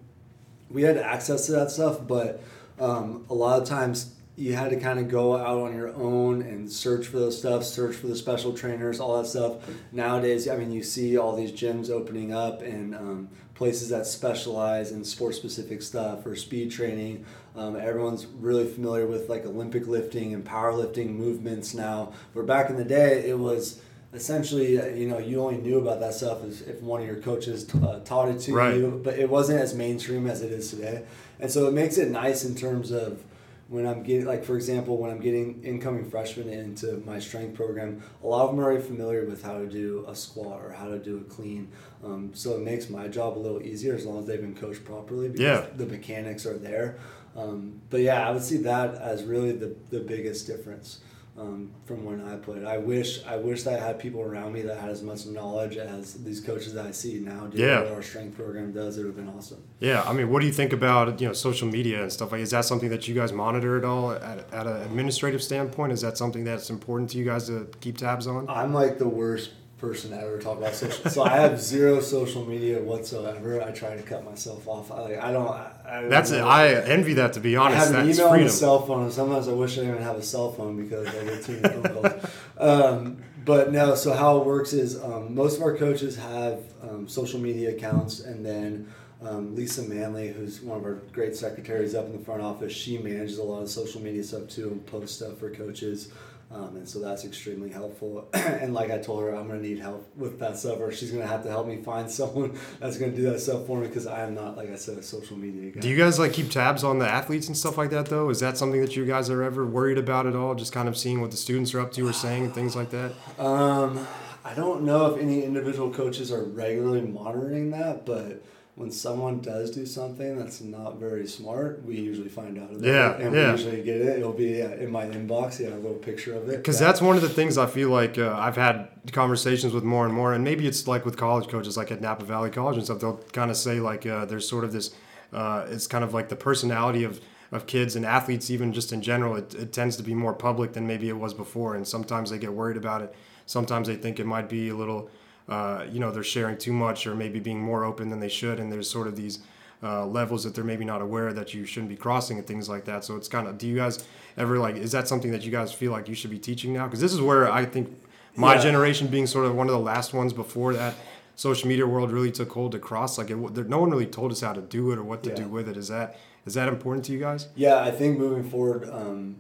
we 0.71 0.83
had 0.83 0.97
access 0.97 1.47
to 1.47 1.53
that 1.53 1.71
stuff, 1.71 2.07
but 2.07 2.43
um, 2.79 3.25
a 3.31 3.35
lot 3.35 3.61
of 3.61 3.69
times 3.69 4.14
you 4.37 4.55
had 4.55 4.71
to 4.71 4.77
kind 4.81 4.99
of 4.99 5.09
go 5.09 5.37
out 5.37 5.59
on 5.61 5.75
your 5.77 5.95
own 5.95 6.43
and 6.43 6.71
search 6.71 7.07
for 7.07 7.19
those 7.19 7.39
stuff, 7.39 7.63
search 7.65 7.95
for 7.95 8.09
the 8.09 8.17
special 8.17 8.53
trainers, 8.53 8.99
all 8.99 9.17
that 9.23 9.29
stuff. 9.29 9.57
Nowadays, 9.93 10.49
I 10.49 10.57
mean, 10.57 10.73
you 10.73 10.83
see 10.83 11.17
all 11.17 11.37
these 11.37 11.53
gyms 11.53 11.89
opening 11.91 12.33
up 12.33 12.61
and 12.63 12.95
um, 12.97 13.29
places 13.55 13.91
that 13.91 14.07
specialize 14.07 14.91
in 14.91 15.05
sport 15.05 15.37
specific 15.37 15.83
stuff 15.83 16.27
or 16.27 16.35
speed 16.35 16.73
training. 16.73 17.25
Um, 17.55 17.77
everyone's 17.77 18.27
really 18.27 18.67
familiar 18.67 19.07
with 19.07 19.29
like 19.29 19.47
Olympic 19.47 19.87
lifting 19.87 20.35
and 20.35 20.45
powerlifting 20.45 21.11
movements 21.11 21.73
now. 21.73 22.13
Where 22.33 22.45
back 22.45 22.71
in 22.71 22.77
the 22.77 22.85
day, 22.85 23.29
it 23.29 23.39
was 23.39 23.81
essentially 24.13 24.81
uh, 24.81 24.87
you 24.87 25.09
know 25.09 25.19
you 25.19 25.41
only 25.41 25.59
knew 25.59 25.79
about 25.79 25.99
that 26.01 26.15
stuff 26.15 26.39
if 26.45 26.81
one 26.81 27.01
of 27.01 27.07
your 27.07 27.17
coaches 27.17 27.69
uh, 27.75 27.99
taught 28.05 28.29
it 28.29 28.39
to 28.39 28.53
Right. 28.55 28.77
you 28.77 29.01
but 29.03 29.19
it 29.19 29.29
wasn't 29.29 29.59
as 29.61 29.75
mainstream 29.75 30.29
as 30.29 30.41
it 30.41 30.53
is 30.53 30.71
today 30.71 31.03
and 31.41 31.51
so 31.51 31.67
it 31.67 31.73
makes 31.75 31.99
it 31.99 32.09
nice 32.11 32.45
in 32.45 32.55
terms 32.55 32.93
of 32.93 33.21
when 33.69 33.87
I'm 33.87 34.03
getting, 34.03 34.27
like 34.27 34.45
for 34.45 34.57
example, 34.57 34.99
when 34.99 35.11
I'm 35.11 35.21
getting 35.21 35.63
incoming 35.65 36.09
freshmen 36.11 36.49
into 36.49 37.03
my 37.07 37.19
strength 37.19 37.55
program, 37.55 38.03
a 38.23 38.27
lot 38.27 38.45
of 38.45 38.51
them 38.51 38.61
are 38.61 38.65
already 38.65 38.83
familiar 38.83 39.25
with 39.25 39.43
how 39.43 39.59
to 39.59 39.67
do 39.67 40.05
a 40.09 40.15
squat 40.15 40.61
or 40.63 40.73
how 40.73 40.89
to 40.89 40.99
do 40.99 41.19
a 41.19 41.23
clean. 41.23 41.69
Um, 42.05 42.31
so 42.35 42.55
it 42.55 42.61
makes 42.61 42.91
my 42.91 43.09
job 43.09 43.39
a 43.39 43.41
little 43.41 43.63
easier 43.63 43.95
as 43.95 44.05
long 44.05 44.19
as 44.21 44.27
they've 44.27 44.41
been 44.41 44.55
coached 44.55 44.85
properly 44.85 45.29
because 45.29 45.41
Yeah. 45.41 45.67
the 45.77 45.87
mechanics 45.87 46.45
are 46.47 46.59
there. 46.59 46.99
Um, 47.37 47.81
but 47.91 48.01
yeah, 48.01 48.29
I 48.29 48.31
would 48.33 48.43
see 48.45 48.59
that 48.59 48.95
as 48.97 49.25
really 49.25 49.53
the, 49.53 49.75
the 49.91 50.01
biggest 50.01 50.47
difference 50.47 51.01
um, 51.37 51.73
from 51.85 52.05
when 52.05 52.21
I 52.27 52.37
played. 52.37 52.65
I 52.65 52.79
wish 52.79 53.25
I 53.27 53.37
wish 53.37 53.65
that 53.65 53.81
I 53.81 53.87
had 53.87 53.99
people 53.99 54.21
around 54.21 54.53
me 54.53 54.63
that 54.63 54.79
had 54.79 54.91
as 54.91 55.03
much 55.03 55.27
knowledge 55.27 55.77
as 55.77 56.15
these 56.25 56.41
coaches 56.41 56.75
that 56.75 56.87
I 56.87 56.93
see 56.93 57.19
now 57.19 57.47
do. 57.47 57.59
Yeah. 57.59 57.83
What 57.83 57.93
our 57.93 58.03
strength 58.03 58.37
program 58.37 58.73
does, 58.73 58.97
it 58.97 59.01
would 59.01 59.09
have 59.09 59.17
been 59.17 59.29
awesome. 59.29 59.63
Yeah, 59.81 60.03
I 60.03 60.13
mean, 60.13 60.31
what 60.31 60.41
do 60.41 60.47
you 60.47 60.53
think 60.53 60.73
about 60.73 61.21
you 61.21 61.27
know 61.27 61.33
social 61.33 61.69
media 61.69 62.03
and 62.03 62.13
stuff 62.13 62.31
like? 62.33 62.41
Is 62.41 62.51
that 62.53 62.65
something 62.65 62.89
that 62.91 63.09
you 63.09 63.15
guys 63.15 63.33
monitor 63.33 63.77
at 63.77 63.85
all 63.85 64.13
at, 64.13 64.53
at 64.53 64.67
an 64.67 64.83
administrative 64.83 65.43
standpoint? 65.43 65.93
Is 65.93 66.03
that 66.03 66.17
something 66.17 66.45
that's 66.45 66.71
important 66.71 67.11
to 67.11 67.19
you 67.19 67.25
guys 67.25 67.49
to 67.49 67.69
keep 67.81 67.99
tabs 67.99 68.27
on? 68.27 68.49
I'm 68.49 68.73
like 68.73 68.99
the 68.99 69.09
worst 69.09 69.51
person 69.79 70.11
to 70.11 70.21
ever 70.21 70.39
talk 70.39 70.59
about 70.59 70.75
social. 70.75 71.11
so 71.11 71.25
I 71.25 71.37
have 71.37 71.61
zero 71.61 72.01
social 72.01 72.45
media 72.47 72.81
whatsoever. 72.81 73.61
I 73.61 73.73
try 73.73 73.97
to 73.97 74.03
cut 74.03 74.25
myself 74.25 74.69
off. 74.69 74.93
I 74.93 75.01
like 75.01 75.19
I 75.19 75.33
don't. 75.33 75.49
I, 75.49 75.73
I 75.87 76.03
That's 76.09 76.31
it. 76.31 76.41
I 76.41 76.75
envy 76.75 77.15
that 77.15 77.35
to 77.35 77.41
be 77.41 77.57
I 77.57 77.65
honest. 77.67 77.87
have 77.87 77.95
an 78.01 78.07
That's 78.07 78.19
email 78.19 78.33
and 78.33 78.45
a 78.45 78.49
cell 78.49 78.87
phone, 78.87 79.05
and 79.05 79.13
sometimes 79.13 79.49
I 79.49 79.53
wish 79.53 79.73
I 79.73 79.83
didn't 79.83 79.91
even 79.91 80.03
have 80.03 80.17
a 80.17 80.23
cell 80.23 80.53
phone 80.53 80.83
because 80.83 81.07
I 81.09 81.25
get 81.25 81.43
too 81.45 81.61
many 81.61 81.75
phone 81.89 82.03
calls. 82.03 82.31
Um, 82.57 83.19
but 83.45 83.73
no, 83.73 83.95
so 83.95 84.15
how 84.15 84.39
it 84.39 84.47
works 84.47 84.73
is 84.73 85.03
um, 85.03 85.35
most 85.35 85.57
of 85.57 85.63
our 85.65 85.77
coaches 85.77 86.17
have 86.17 86.61
um, 86.83 87.09
social 87.09 87.41
media 87.41 87.71
accounts, 87.71 88.21
and 88.21 88.47
then 88.47 88.91
um, 89.21 89.55
Lisa 89.55 89.83
Manley, 89.83 90.29
who's 90.29 90.61
one 90.61 90.79
of 90.79 90.85
our 90.85 90.95
great 91.13 91.35
secretaries 91.37 91.95
up 91.95 92.07
in 92.07 92.13
the 92.13 92.25
front 92.25 92.43
office, 92.43 92.73
she 92.73 92.97
manages 92.99 93.39
a 93.39 93.43
lot 93.43 93.61
of 93.63 93.69
social 93.69 94.01
media 94.01 94.23
stuff 94.23 94.49
too 94.49 94.69
and 94.69 94.87
posts 94.87 95.17
stuff 95.17 95.39
for 95.39 95.51
coaches. 95.51 96.11
Um, 96.55 96.77
and 96.77 96.89
so 96.89 97.01
that's 97.01 97.25
extremely 97.25 97.69
helpful. 97.69 98.29
and 98.33 98.75
like 98.75 98.93
I 98.93 98.99
told 98.99 99.23
her, 99.23 99.35
I'm 99.35 99.49
going 99.49 99.61
to 99.61 99.69
need 99.69 99.81
help 99.81 100.09
with 100.17 100.39
that 100.39 100.57
stuff, 100.57 100.79
or 100.79 100.93
she's 100.93 101.11
going 101.11 101.23
to 101.23 101.29
have 101.29 101.43
to 101.43 101.51
help 101.51 101.67
me 101.67 101.83
find 101.83 102.09
someone 102.11 102.57
that's 102.79 102.97
going 102.97 103.11
to 103.11 103.17
do 103.17 103.29
that 103.31 103.41
stuff 103.41 103.67
for 103.67 103.79
me 103.79 103.89
because 103.89 104.07
I 104.07 104.23
am 104.23 104.35
not, 104.35 104.57
like 104.57 104.71
I 104.71 104.77
said, 104.77 104.97
a 104.97 105.03
social 105.03 105.37
media 105.37 105.73
guy. 105.73 105.81
Do 105.81 105.89
you 105.89 105.97
guys 105.97 106.19
like 106.19 106.33
keep 106.33 106.51
tabs 106.51 106.85
on 106.85 107.01
the 107.01 107.09
athletes 107.09 107.49
and 107.49 107.57
stuff 107.57 107.77
like 107.77 107.91
that 107.91 108.07
though? 108.07 108.31
Is 108.31 108.39
that 108.41 108.57
something 108.57 108.81
that 108.81 108.95
you 108.95 109.05
guys 109.05 109.31
are 109.31 109.43
ever 109.43 109.67
worried 109.67 109.99
about 109.99 110.27
at 110.27 110.37
all? 110.37 110.55
Just 110.55 110.73
kind 110.73 110.89
of 110.89 110.97
seeing 110.97 111.21
what 111.21 111.33
the 111.33 111.37
students 111.37 111.75
are 111.75 111.81
up 111.81 111.93
to 111.93 112.07
or 112.07 112.13
saying 112.13 112.45
and 112.45 112.55
things 112.55 112.77
like 112.77 112.91
that. 112.91 113.13
Um, 113.39 114.07
I 114.45 114.55
don't 114.55 114.83
know 114.83 115.07
if 115.07 115.21
any 115.21 115.43
individual 115.43 115.91
coaches 115.91 116.31
are 116.31 116.45
regularly 116.45 117.01
monitoring 117.01 117.71
that, 117.71 118.07
but 118.07 118.45
when 118.77 118.91
someone 118.91 119.41
does 119.41 119.71
do 119.71 119.87
something 119.87 120.37
that's 120.37 120.61
not 120.61 120.97
very 120.99 121.27
smart, 121.29 121.85
we 121.85 121.97
usually 121.97 122.29
find 122.29 122.59
out 122.59 122.71
about 122.71 122.83
Yeah, 122.83 123.13
it, 123.13 123.21
and 123.21 123.35
yeah. 123.35 123.45
we 123.47 123.51
usually 123.53 123.83
get 123.83 124.01
it. 124.01 124.19
It'll 124.19 124.33
be 124.33 124.63
uh, 124.63 124.71
in 124.71 124.91
my 124.91 125.07
inbox, 125.07 125.61
yeah, 125.61 125.69
a 125.69 125.77
little 125.77 125.95
picture 125.95 126.35
of 126.37 126.49
it. 126.49 126.57
Because 126.57 126.79
that's 126.79 127.01
one 127.01 127.15
of 127.15 127.23
the 127.23 127.29
things 127.29 127.57
I 127.57 127.67
feel 127.67 127.91
like 127.91 128.19
uh, 128.19 128.35
I've 128.37 128.57
had 128.57 128.89
conversations 129.13 129.73
with 129.73 129.85
more 129.85 130.07
and 130.07 130.15
more, 130.15 130.35
and 130.35 130.43
maybe 130.43 130.67
it's 130.67 130.89
like 130.89 131.05
with 131.05 131.17
college 131.17 131.49
coaches, 131.49 131.77
like 131.77 131.93
at 131.93 132.01
Napa 132.01 132.25
Valley 132.25 132.51
College 132.51 132.77
and 132.77 132.85
stuff. 132.85 132.99
They'll 133.01 133.21
kind 133.33 133.51
of 133.51 133.57
say 133.57 133.79
like 133.79 134.07
uh, 134.07 134.25
there's 134.25 134.49
sort 134.49 134.65
of 134.65 134.73
this, 134.73 134.93
uh, 135.33 135.67
it's 135.71 135.87
kind 135.87 136.03
of 136.03 136.13
like 136.13 136.29
the 136.29 136.37
personality 136.37 137.05
of 137.05 137.21
of 137.53 137.67
kids 137.67 137.95
and 137.95 138.05
athletes, 138.05 138.51
even 138.51 138.73
just 138.73 138.93
in 138.93 139.01
general. 139.01 139.37
It, 139.37 139.55
it 139.55 139.73
tends 139.73 139.97
to 139.99 140.03
be 140.03 140.15
more 140.15 140.35
public 140.35 140.73
than 140.73 140.85
maybe 140.89 141.09
it 141.09 141.17
was 141.17 141.33
before, 141.33 141.77
and 141.77 141.87
sometimes 141.87 142.31
they 142.31 142.39
get 142.39 142.53
worried 142.53 142.77
about 142.77 143.03
it. 143.03 143.15
Sometimes 143.47 143.87
they 143.87 143.95
think 143.95 144.19
it 144.19 144.27
might 144.27 144.49
be 144.49 144.71
a 144.71 144.75
little, 144.75 145.09
uh, 145.49 145.85
you 145.91 146.01
know, 146.01 146.11
they're 146.11 146.23
sharing 146.23 146.57
too 146.57 146.73
much 146.73 147.07
or 147.07 147.15
maybe 147.15 147.39
being 147.41 147.61
more 147.61 147.85
open 147.85 148.09
than 148.11 148.21
they 148.21 148.29
should, 148.29 148.59
and 148.61 148.71
there's 148.73 148.89
sort 148.91 149.07
of 149.07 149.17
these. 149.17 149.41
Uh, 149.83 150.07
levels 150.07 150.45
that 150.45 150.55
they're 150.55 150.65
maybe 150.65 150.85
not 150.85 151.03
aware 151.03 151.31
that 151.35 151.53
you 151.53 151.67
shouldn't 151.67 151.91
be 151.91 151.97
crossing 151.97 152.39
and 152.39 152.47
things 152.47 152.71
like 152.71 152.87
that. 152.87 153.05
So 153.05 153.17
it's 153.17 153.29
kind 153.29 153.47
of, 153.47 153.59
do 153.59 153.67
you 153.67 153.77
guys 153.77 154.03
ever 154.39 154.59
like, 154.59 154.77
is 154.77 154.93
that 154.93 155.07
something 155.09 155.31
that 155.33 155.43
you 155.43 155.51
guys 155.51 155.75
feel 155.75 155.93
like 155.93 156.09
you 156.09 156.15
should 156.15 156.31
be 156.31 156.39
teaching 156.39 156.73
now? 156.73 156.85
Because 156.87 157.01
this 157.01 157.13
is 157.13 157.21
where 157.21 157.53
I 157.53 157.67
think 157.67 157.91
my 158.35 158.55
Yeah. 158.55 158.63
generation 158.63 159.09
being 159.09 159.27
sort 159.27 159.45
of 159.45 159.55
one 159.55 159.67
of 159.67 159.75
the 159.75 159.81
last 159.81 160.15
ones 160.15 160.33
before 160.33 160.73
that 160.73 160.95
social 161.37 161.69
media 161.69 161.87
world 161.87 162.11
really 162.13 162.31
took 162.33 162.51
hold 162.53 162.73
to 162.73 162.79
cross, 162.79 163.19
like 163.19 163.29
it, 163.31 163.55
there, 163.55 163.65
no 163.65 163.79
one 163.79 163.91
really 163.91 164.07
told 164.07 164.33
us 164.33 164.41
how 164.41 164.55
to 164.55 164.63
do 164.63 164.91
it 164.91 164.99
or 164.99 165.03
what 165.03 165.23
to 165.25 165.29
Yeah. 165.31 165.37
do 165.37 165.49
with 165.49 165.69
it. 165.69 165.77
Is 165.77 165.89
that 165.89 166.17
is 166.47 166.55
that 166.55 166.69
important 166.69 167.05
to 167.07 167.13
you 167.13 167.19
guys? 167.19 167.49
Yeah, 167.55 167.83
I 167.83 167.91
think 167.91 168.19
moving 168.19 168.49
forward, 168.49 168.89
um, 168.91 169.37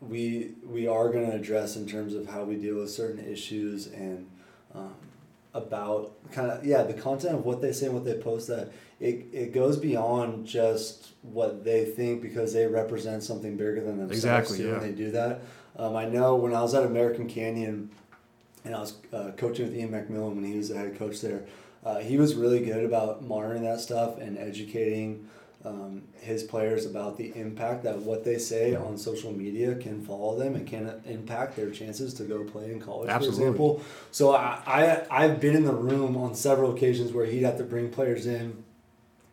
we 0.00 0.52
we 0.64 0.86
are 0.86 1.08
going 1.10 1.28
to 1.28 1.34
address 1.34 1.74
in 1.74 1.86
terms 1.88 2.14
of 2.14 2.28
how 2.28 2.44
we 2.44 2.54
deal 2.54 2.76
with 2.76 2.90
certain 2.90 3.24
issues 3.24 3.88
and 3.88 4.26
um, 4.76 4.94
about 5.54 6.12
kind 6.32 6.50
of 6.50 6.64
yeah 6.64 6.82
the 6.82 6.94
content 6.94 7.34
of 7.34 7.44
what 7.44 7.62
they 7.62 7.72
say 7.72 7.86
and 7.86 7.94
what 7.94 8.04
they 8.04 8.14
post 8.14 8.48
that 8.48 8.70
it, 9.00 9.26
it 9.32 9.52
goes 9.54 9.76
beyond 9.76 10.46
just 10.46 11.12
what 11.22 11.64
they 11.64 11.84
think 11.84 12.20
because 12.20 12.52
they 12.52 12.66
represent 12.66 13.22
something 13.22 13.56
bigger 13.56 13.80
than 13.80 13.98
themselves 13.98 14.50
Exactly, 14.50 14.64
yeah. 14.66 14.72
when 14.72 14.80
they 14.80 14.92
do 14.92 15.10
that. 15.12 15.40
Um, 15.76 15.94
I 15.94 16.06
know 16.06 16.34
when 16.36 16.54
I 16.54 16.60
was 16.62 16.74
at 16.74 16.84
American 16.84 17.28
Canyon 17.28 17.90
and 18.64 18.74
I 18.74 18.80
was 18.80 18.94
uh, 19.12 19.30
coaching 19.36 19.66
with 19.66 19.76
Ian 19.76 19.90
McMillan 19.90 20.34
when 20.34 20.44
he 20.44 20.56
was 20.56 20.68
the 20.70 20.76
head 20.76 20.98
coach 20.98 21.20
there. 21.20 21.44
Uh, 21.84 21.98
he 21.98 22.16
was 22.18 22.34
really 22.34 22.64
good 22.64 22.84
about 22.84 23.22
monitoring 23.22 23.62
that 23.62 23.80
stuff 23.80 24.18
and 24.18 24.36
educating 24.36 25.28
um, 25.64 26.02
his 26.20 26.44
players 26.44 26.86
about 26.86 27.16
the 27.16 27.32
impact 27.34 27.82
that 27.82 27.98
what 27.98 28.24
they 28.24 28.38
say 28.38 28.76
on 28.76 28.96
social 28.96 29.32
media 29.32 29.74
can 29.74 30.00
follow 30.04 30.38
them 30.38 30.54
and 30.54 30.66
can 30.66 31.02
impact 31.04 31.56
their 31.56 31.70
chances 31.70 32.14
to 32.14 32.24
go 32.24 32.44
play 32.44 32.70
in 32.70 32.80
college, 32.80 33.10
Absolutely. 33.10 33.38
for 33.38 33.42
example. 33.42 33.82
So 34.12 34.34
I, 34.34 34.60
I 34.66 35.06
I've 35.10 35.40
been 35.40 35.56
in 35.56 35.64
the 35.64 35.74
room 35.74 36.16
on 36.16 36.34
several 36.34 36.72
occasions 36.72 37.12
where 37.12 37.26
he'd 37.26 37.42
have 37.42 37.58
to 37.58 37.64
bring 37.64 37.90
players 37.90 38.26
in 38.26 38.62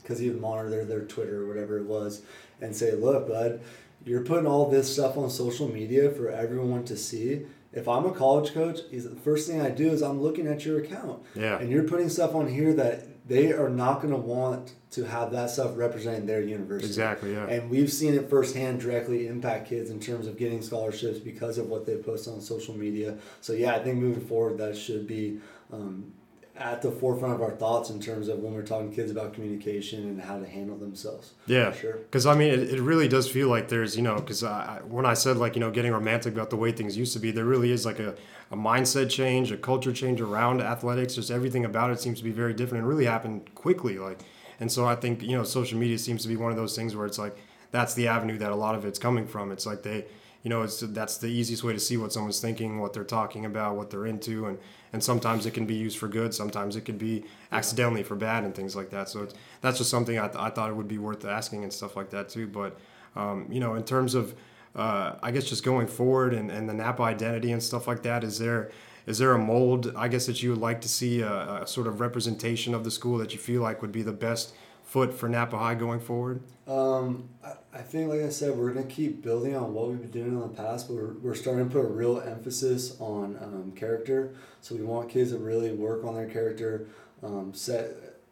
because 0.01 0.19
he 0.19 0.29
would 0.29 0.41
monitor 0.41 0.83
their 0.83 1.01
Twitter 1.01 1.43
or 1.43 1.47
whatever 1.47 1.77
it 1.77 1.85
was 1.85 2.21
and 2.61 2.75
say, 2.75 2.93
look, 2.93 3.27
bud, 3.27 3.61
you're 4.05 4.21
putting 4.21 4.47
all 4.47 4.69
this 4.69 4.91
stuff 4.91 5.17
on 5.17 5.29
social 5.29 5.67
media 5.67 6.09
for 6.09 6.29
everyone 6.29 6.85
to 6.85 6.97
see. 6.97 7.41
If 7.73 7.87
I'm 7.87 8.05
a 8.05 8.11
college 8.11 8.53
coach, 8.53 8.79
the 8.91 9.17
first 9.23 9.49
thing 9.49 9.61
I 9.61 9.69
do 9.69 9.89
is 9.89 10.01
I'm 10.01 10.21
looking 10.21 10.47
at 10.47 10.65
your 10.65 10.79
account. 10.79 11.23
Yeah. 11.35 11.57
And 11.59 11.69
you're 11.69 11.83
putting 11.83 12.07
stuff 12.09 12.33
on 12.33 12.47
here 12.47 12.73
that 12.73 13.05
they 13.27 13.53
are 13.53 13.69
not 13.69 14.01
going 14.01 14.13
to 14.13 14.19
want 14.19 14.73
to 14.91 15.03
have 15.03 15.31
that 15.31 15.49
stuff 15.49 15.71
representing 15.75 16.25
their 16.25 16.41
university. 16.41 16.87
Exactly. 16.87 17.33
Yeah. 17.33 17.47
And 17.47 17.69
we've 17.69 17.91
seen 17.91 18.13
it 18.13 18.29
firsthand 18.29 18.79
directly 18.79 19.27
impact 19.27 19.67
kids 19.69 19.89
in 19.89 19.99
terms 19.99 20.27
of 20.27 20.37
getting 20.37 20.61
scholarships 20.61 21.19
because 21.19 21.57
of 21.57 21.67
what 21.67 21.85
they 21.85 21.97
post 21.97 22.27
on 22.27 22.39
social 22.39 22.75
media. 22.75 23.17
So 23.41 23.53
yeah, 23.53 23.75
I 23.75 23.79
think 23.79 23.97
moving 23.97 24.25
forward 24.25 24.57
that 24.59 24.77
should 24.77 25.07
be 25.07 25.39
um, 25.73 26.13
at 26.57 26.81
the 26.81 26.91
forefront 26.91 27.33
of 27.33 27.41
our 27.41 27.51
thoughts 27.51 27.89
in 27.89 27.99
terms 27.99 28.29
of 28.29 28.39
when 28.39 28.53
we're 28.53 28.61
talking 28.61 28.89
to 28.89 28.95
kids 28.95 29.11
about 29.11 29.33
communication 29.33 30.03
and 30.03 30.21
how 30.21 30.39
to 30.39 30.47
handle 30.47 30.77
themselves. 30.77 31.33
Yeah, 31.47 31.71
For 31.71 31.77
sure. 31.77 31.93
Because 31.93 32.25
I 32.25 32.33
mean, 32.33 32.53
it, 32.53 32.73
it 32.75 32.81
really 32.81 33.09
does 33.09 33.29
feel 33.29 33.49
like 33.49 33.67
there's, 33.67 33.97
you 33.97 34.01
know, 34.01 34.15
because 34.15 34.41
when 34.87 35.05
I 35.05 35.15
said 35.15 35.35
like, 35.37 35.55
you 35.55 35.59
know, 35.59 35.69
getting 35.69 35.91
romantic 35.91 36.33
about 36.33 36.49
the 36.49 36.55
way 36.55 36.71
things 36.71 36.95
used 36.95 37.11
to 37.13 37.19
be, 37.19 37.31
there 37.31 37.45
really 37.45 37.71
is 37.71 37.85
like 37.85 37.99
a, 37.99 38.15
a 38.51 38.55
mindset 38.55 39.09
change, 39.09 39.51
a 39.51 39.57
culture 39.57 39.91
change 39.91 40.21
around 40.21 40.61
athletics. 40.61 41.15
Just 41.15 41.29
everything 41.29 41.65
about 41.65 41.91
it 41.91 41.99
seems 41.99 42.19
to 42.19 42.23
be 42.23 42.31
very 42.31 42.53
different 42.53 42.83
and 42.83 42.87
really 42.87 43.05
happened 43.05 43.53
quickly. 43.53 43.97
Like, 43.97 44.19
and 44.59 44.71
so 44.71 44.85
I 44.85 44.95
think 44.95 45.21
you 45.21 45.35
know, 45.35 45.43
social 45.43 45.77
media 45.77 45.97
seems 45.97 46.21
to 46.21 46.29
be 46.29 46.37
one 46.37 46.51
of 46.51 46.57
those 46.57 46.75
things 46.75 46.95
where 46.95 47.05
it's 47.05 47.19
like 47.19 47.37
that's 47.71 47.93
the 47.95 48.07
avenue 48.07 48.37
that 48.37 48.51
a 48.51 48.55
lot 48.55 48.75
of 48.75 48.85
it's 48.85 48.99
coming 48.99 49.27
from. 49.27 49.51
It's 49.51 49.65
like 49.65 49.83
they, 49.83 50.05
you 50.45 50.49
know, 50.49 50.61
it's 50.61 50.79
that's 50.79 51.17
the 51.17 51.27
easiest 51.27 51.63
way 51.63 51.73
to 51.73 51.79
see 51.79 51.97
what 51.97 52.13
someone's 52.13 52.39
thinking, 52.39 52.79
what 52.79 52.93
they're 52.93 53.03
talking 53.03 53.45
about, 53.45 53.75
what 53.75 53.89
they're 53.89 54.05
into, 54.05 54.45
and 54.45 54.59
and 54.93 55.03
sometimes 55.03 55.47
it 55.47 55.55
can 55.55 55.65
be 55.65 55.73
used 55.73 55.97
for 55.97 56.07
good, 56.07 56.35
sometimes 56.35 56.75
it 56.75 56.85
can 56.85 56.99
be 56.99 57.25
accidentally 57.51 58.03
for 58.03 58.15
bad 58.15 58.43
and 58.43 58.53
things 58.53 58.75
like 58.75 58.91
that. 58.91 59.09
So 59.09 59.23
it's, 59.23 59.33
that's 59.61 59.79
just 59.79 59.89
something 59.89 60.19
I, 60.19 60.27
th- 60.27 60.39
I 60.39 60.51
thought 60.51 60.69
it 60.69 60.75
would 60.75 60.87
be 60.87 60.99
worth 60.99 61.25
asking 61.25 61.63
and 61.63 61.73
stuff 61.73 61.95
like 61.95 62.11
that 62.11 62.29
too. 62.29 62.45
But 62.45 62.77
um, 63.15 63.47
you 63.49 63.59
know, 63.59 63.73
in 63.73 63.83
terms 63.83 64.13
of 64.13 64.35
uh, 64.75 65.15
I 65.23 65.31
guess 65.31 65.45
just 65.45 65.63
going 65.63 65.87
forward 65.87 66.35
and, 66.35 66.51
and 66.51 66.69
the 66.69 66.75
Napa 66.75 67.01
identity 67.01 67.51
and 67.51 67.63
stuff 67.63 67.87
like 67.87 68.03
that, 68.03 68.23
is 68.23 68.37
there 68.37 68.69
is 69.07 69.17
there 69.17 69.31
a 69.33 69.39
mold 69.39 69.93
I 69.97 70.07
guess 70.09 70.27
that 70.27 70.43
you 70.43 70.51
would 70.51 70.61
like 70.61 70.79
to 70.81 70.87
see 70.87 71.21
a, 71.21 71.63
a 71.63 71.67
sort 71.67 71.87
of 71.87 72.01
representation 72.01 72.75
of 72.75 72.83
the 72.83 72.91
school 72.91 73.17
that 73.17 73.33
you 73.33 73.39
feel 73.39 73.63
like 73.63 73.81
would 73.81 73.91
be 73.91 74.03
the 74.03 74.13
best 74.13 74.53
foot 74.85 75.13
for 75.13 75.27
Napa 75.27 75.57
High 75.57 75.75
going 75.75 75.99
forward? 75.99 76.41
Um, 76.67 77.29
I, 77.43 77.53
I 77.73 77.81
think, 77.81 78.09
like 78.09 78.21
I 78.21 78.29
said, 78.29 78.55
we're 78.55 78.71
going 78.71 78.87
to 78.87 78.93
keep 78.93 79.21
building 79.21 79.55
on 79.55 79.73
what 79.73 79.89
we've 79.89 79.99
been 79.99 80.11
doing 80.11 80.29
in 80.29 80.39
the 80.39 80.47
past, 80.47 80.87
but 80.87 80.95
we're, 80.95 81.13
we're 81.15 81.35
starting 81.35 81.67
to 81.67 81.71
put 81.71 81.83
a 81.83 81.87
real 81.87 82.21
emphasis 82.21 82.99
on 82.99 83.37
um, 83.41 83.73
character. 83.75 84.35
So 84.61 84.75
we 84.75 84.83
want 84.83 85.09
kids 85.09 85.31
to 85.31 85.37
really 85.37 85.71
work 85.73 86.05
on 86.05 86.15
their 86.15 86.29
character. 86.29 86.87
Um, 87.23 87.53
set 87.53 87.89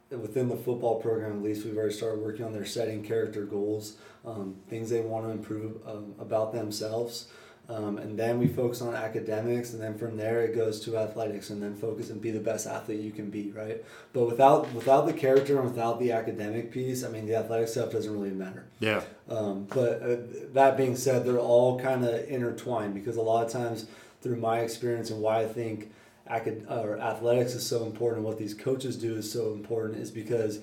within 0.10 0.48
the 0.48 0.56
football 0.56 1.02
program, 1.02 1.38
at 1.38 1.44
least 1.44 1.66
we've 1.66 1.76
already 1.76 1.94
started 1.94 2.22
working 2.22 2.46
on 2.46 2.54
their 2.54 2.66
setting 2.66 3.04
character 3.04 3.46
goals, 3.46 3.98
um, 4.26 4.56
things 4.70 4.90
they 4.90 5.02
want 5.02 5.26
to 5.26 5.32
improve 5.32 5.78
um, 5.88 6.14
about 6.20 6.54
themselves. 6.54 7.28
Um, 7.70 7.98
and 7.98 8.20
then 8.20 8.40
we 8.40 8.48
focus 8.48 8.82
on 8.82 8.94
academics, 8.94 9.72
and 9.72 9.82
then 9.82 9.98
from 9.98 10.18
there 10.18 10.42
it 10.42 10.54
goes 10.54 10.82
to 10.82 10.98
athletics, 10.98 11.50
and 11.50 11.64
then 11.64 11.76
focus 11.76 12.10
and 12.10 12.22
be 12.22 12.30
the 12.30 12.40
best 12.42 12.68
athlete 12.68 13.00
you 13.00 13.12
can 13.12 13.30
be, 13.30 13.52
right? 13.52 13.82
But 14.12 14.26
without 14.26 14.72
without 14.74 15.06
the 15.06 15.14
character 15.14 15.56
and 15.56 15.64
without 15.70 15.98
the 15.98 16.12
academic 16.12 16.72
piece, 16.72 17.06
I 17.06 17.08
mean, 17.08 17.26
the 17.26 17.36
athletic 17.36 17.70
stuff 17.70 17.92
doesn't 17.92 18.12
really 18.12 18.32
matter. 18.32 18.66
Yeah, 18.80 19.02
Um, 19.30 19.68
but 19.74 20.02
uh, 20.02 20.18
that 20.52 20.76
being 20.76 20.98
said, 20.98 21.26
they're 21.26 21.40
all 21.40 21.80
kind 21.80 22.04
of 22.04 22.28
intertwined 22.28 22.94
because 22.96 23.16
a 23.16 23.22
lot 23.22 23.46
of 23.46 23.52
times, 23.52 23.86
through 24.22 24.38
my 24.38 24.60
experience 24.60 25.10
and 25.10 25.22
why 25.22 25.40
I 25.40 25.48
think 25.48 25.94
acad- 26.28 26.66
or 26.70 27.00
athletics 27.00 27.56
is 27.56 27.66
so 27.66 27.86
important, 27.86 28.26
what 28.26 28.38
these 28.38 28.54
coaches 28.54 28.98
do 28.98 29.16
is 29.16 29.32
so 29.32 29.54
important, 29.54 30.00
is 30.00 30.12
because 30.12 30.60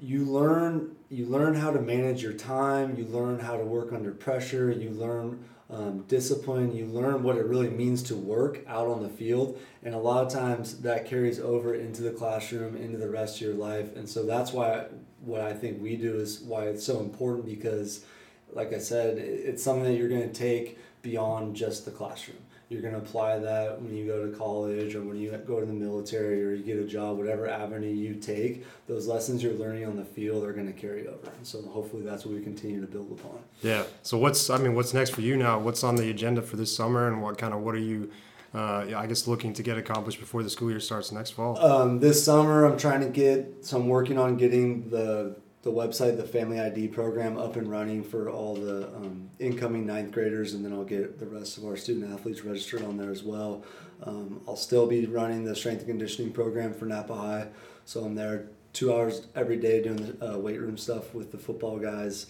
you 0.00 0.24
learn 0.24 0.96
you 1.10 1.26
learn 1.26 1.54
how 1.54 1.70
to 1.70 1.80
manage 1.80 2.22
your 2.22 2.32
time. 2.32 2.96
You 2.96 3.04
learn 3.04 3.38
how 3.38 3.58
to 3.58 3.64
work 3.64 3.92
under 3.92 4.12
pressure. 4.12 4.72
You 4.72 4.88
learn 4.90 5.44
um, 5.74 6.04
discipline. 6.08 6.74
You 6.74 6.86
learn 6.86 7.22
what 7.22 7.36
it 7.36 7.46
really 7.46 7.68
means 7.68 8.02
to 8.04 8.16
work 8.16 8.60
out 8.66 8.86
on 8.86 9.02
the 9.02 9.08
field, 9.08 9.58
and 9.82 9.94
a 9.94 9.98
lot 9.98 10.24
of 10.24 10.32
times 10.32 10.80
that 10.82 11.06
carries 11.06 11.40
over 11.40 11.74
into 11.74 12.02
the 12.02 12.12
classroom, 12.12 12.76
into 12.76 12.98
the 12.98 13.10
rest 13.10 13.36
of 13.36 13.42
your 13.42 13.54
life. 13.54 13.94
And 13.96 14.08
so 14.08 14.24
that's 14.24 14.52
why 14.52 14.86
what 15.20 15.40
I 15.40 15.52
think 15.52 15.82
we 15.82 15.96
do 15.96 16.16
is 16.16 16.40
why 16.40 16.64
it's 16.64 16.84
so 16.84 17.00
important 17.00 17.46
because, 17.46 18.04
like 18.52 18.72
I 18.72 18.78
said, 18.78 19.18
it's 19.18 19.62
something 19.62 19.84
that 19.84 19.94
you're 19.94 20.08
going 20.08 20.28
to 20.28 20.34
take 20.34 20.78
beyond 21.02 21.56
just 21.56 21.84
the 21.84 21.90
classroom 21.90 22.38
you're 22.74 22.82
going 22.82 22.94
to 22.94 23.00
apply 23.00 23.38
that 23.38 23.80
when 23.80 23.94
you 23.94 24.04
go 24.04 24.28
to 24.28 24.36
college 24.36 24.94
or 24.94 25.02
when 25.02 25.16
you 25.16 25.30
go 25.30 25.60
to 25.60 25.66
the 25.66 25.72
military 25.72 26.44
or 26.44 26.52
you 26.52 26.62
get 26.62 26.78
a 26.78 26.84
job, 26.84 27.16
whatever 27.16 27.48
avenue 27.48 27.88
you 27.88 28.14
take, 28.16 28.66
those 28.88 29.06
lessons 29.06 29.42
you're 29.42 29.54
learning 29.54 29.86
on 29.86 29.96
the 29.96 30.04
field 30.04 30.44
are 30.44 30.52
going 30.52 30.66
to 30.66 30.78
carry 30.78 31.06
over. 31.06 31.30
And 31.36 31.46
so 31.46 31.62
hopefully 31.62 32.02
that's 32.02 32.26
what 32.26 32.34
we 32.34 32.42
continue 32.42 32.80
to 32.80 32.86
build 32.86 33.12
upon. 33.12 33.38
Yeah. 33.62 33.84
So 34.02 34.18
what's, 34.18 34.50
I 34.50 34.58
mean, 34.58 34.74
what's 34.74 34.92
next 34.92 35.10
for 35.10 35.20
you 35.20 35.36
now? 35.36 35.58
What's 35.58 35.84
on 35.84 35.96
the 35.96 36.10
agenda 36.10 36.42
for 36.42 36.56
this 36.56 36.74
summer 36.76 37.06
and 37.06 37.22
what 37.22 37.38
kind 37.38 37.54
of, 37.54 37.60
what 37.60 37.74
are 37.76 37.78
you, 37.78 38.10
uh, 38.54 38.86
I 38.96 39.06
guess, 39.06 39.26
looking 39.26 39.52
to 39.54 39.62
get 39.62 39.78
accomplished 39.78 40.18
before 40.18 40.42
the 40.42 40.50
school 40.50 40.70
year 40.70 40.80
starts 40.80 41.12
next 41.12 41.30
fall? 41.30 41.58
Um, 41.58 42.00
this 42.00 42.24
summer, 42.24 42.64
I'm 42.64 42.76
trying 42.76 43.00
to 43.00 43.08
get, 43.08 43.64
so 43.64 43.78
I'm 43.78 43.88
working 43.88 44.18
on 44.18 44.36
getting 44.36 44.90
the 44.90 45.36
the 45.64 45.72
website, 45.72 46.18
the 46.18 46.24
Family 46.24 46.60
ID 46.60 46.88
program, 46.88 47.38
up 47.38 47.56
and 47.56 47.70
running 47.70 48.04
for 48.04 48.28
all 48.28 48.54
the 48.54 48.86
um, 48.88 49.30
incoming 49.38 49.86
ninth 49.86 50.12
graders, 50.12 50.52
and 50.52 50.62
then 50.62 50.74
I'll 50.74 50.84
get 50.84 51.18
the 51.18 51.26
rest 51.26 51.56
of 51.56 51.64
our 51.64 51.76
student 51.76 52.12
athletes 52.12 52.44
registered 52.44 52.82
on 52.82 52.98
there 52.98 53.10
as 53.10 53.22
well. 53.22 53.64
Um, 54.02 54.42
I'll 54.46 54.56
still 54.56 54.86
be 54.86 55.06
running 55.06 55.44
the 55.44 55.56
strength 55.56 55.80
and 55.80 55.88
conditioning 55.88 56.32
program 56.32 56.74
for 56.74 56.84
Napa 56.84 57.14
High, 57.14 57.48
so 57.86 58.04
I'm 58.04 58.14
there 58.14 58.46
two 58.74 58.92
hours 58.92 59.26
every 59.34 59.56
day 59.56 59.82
doing 59.82 60.16
the 60.18 60.34
uh, 60.34 60.38
weight 60.38 60.60
room 60.60 60.76
stuff 60.76 61.14
with 61.14 61.32
the 61.32 61.38
football 61.38 61.78
guys. 61.78 62.26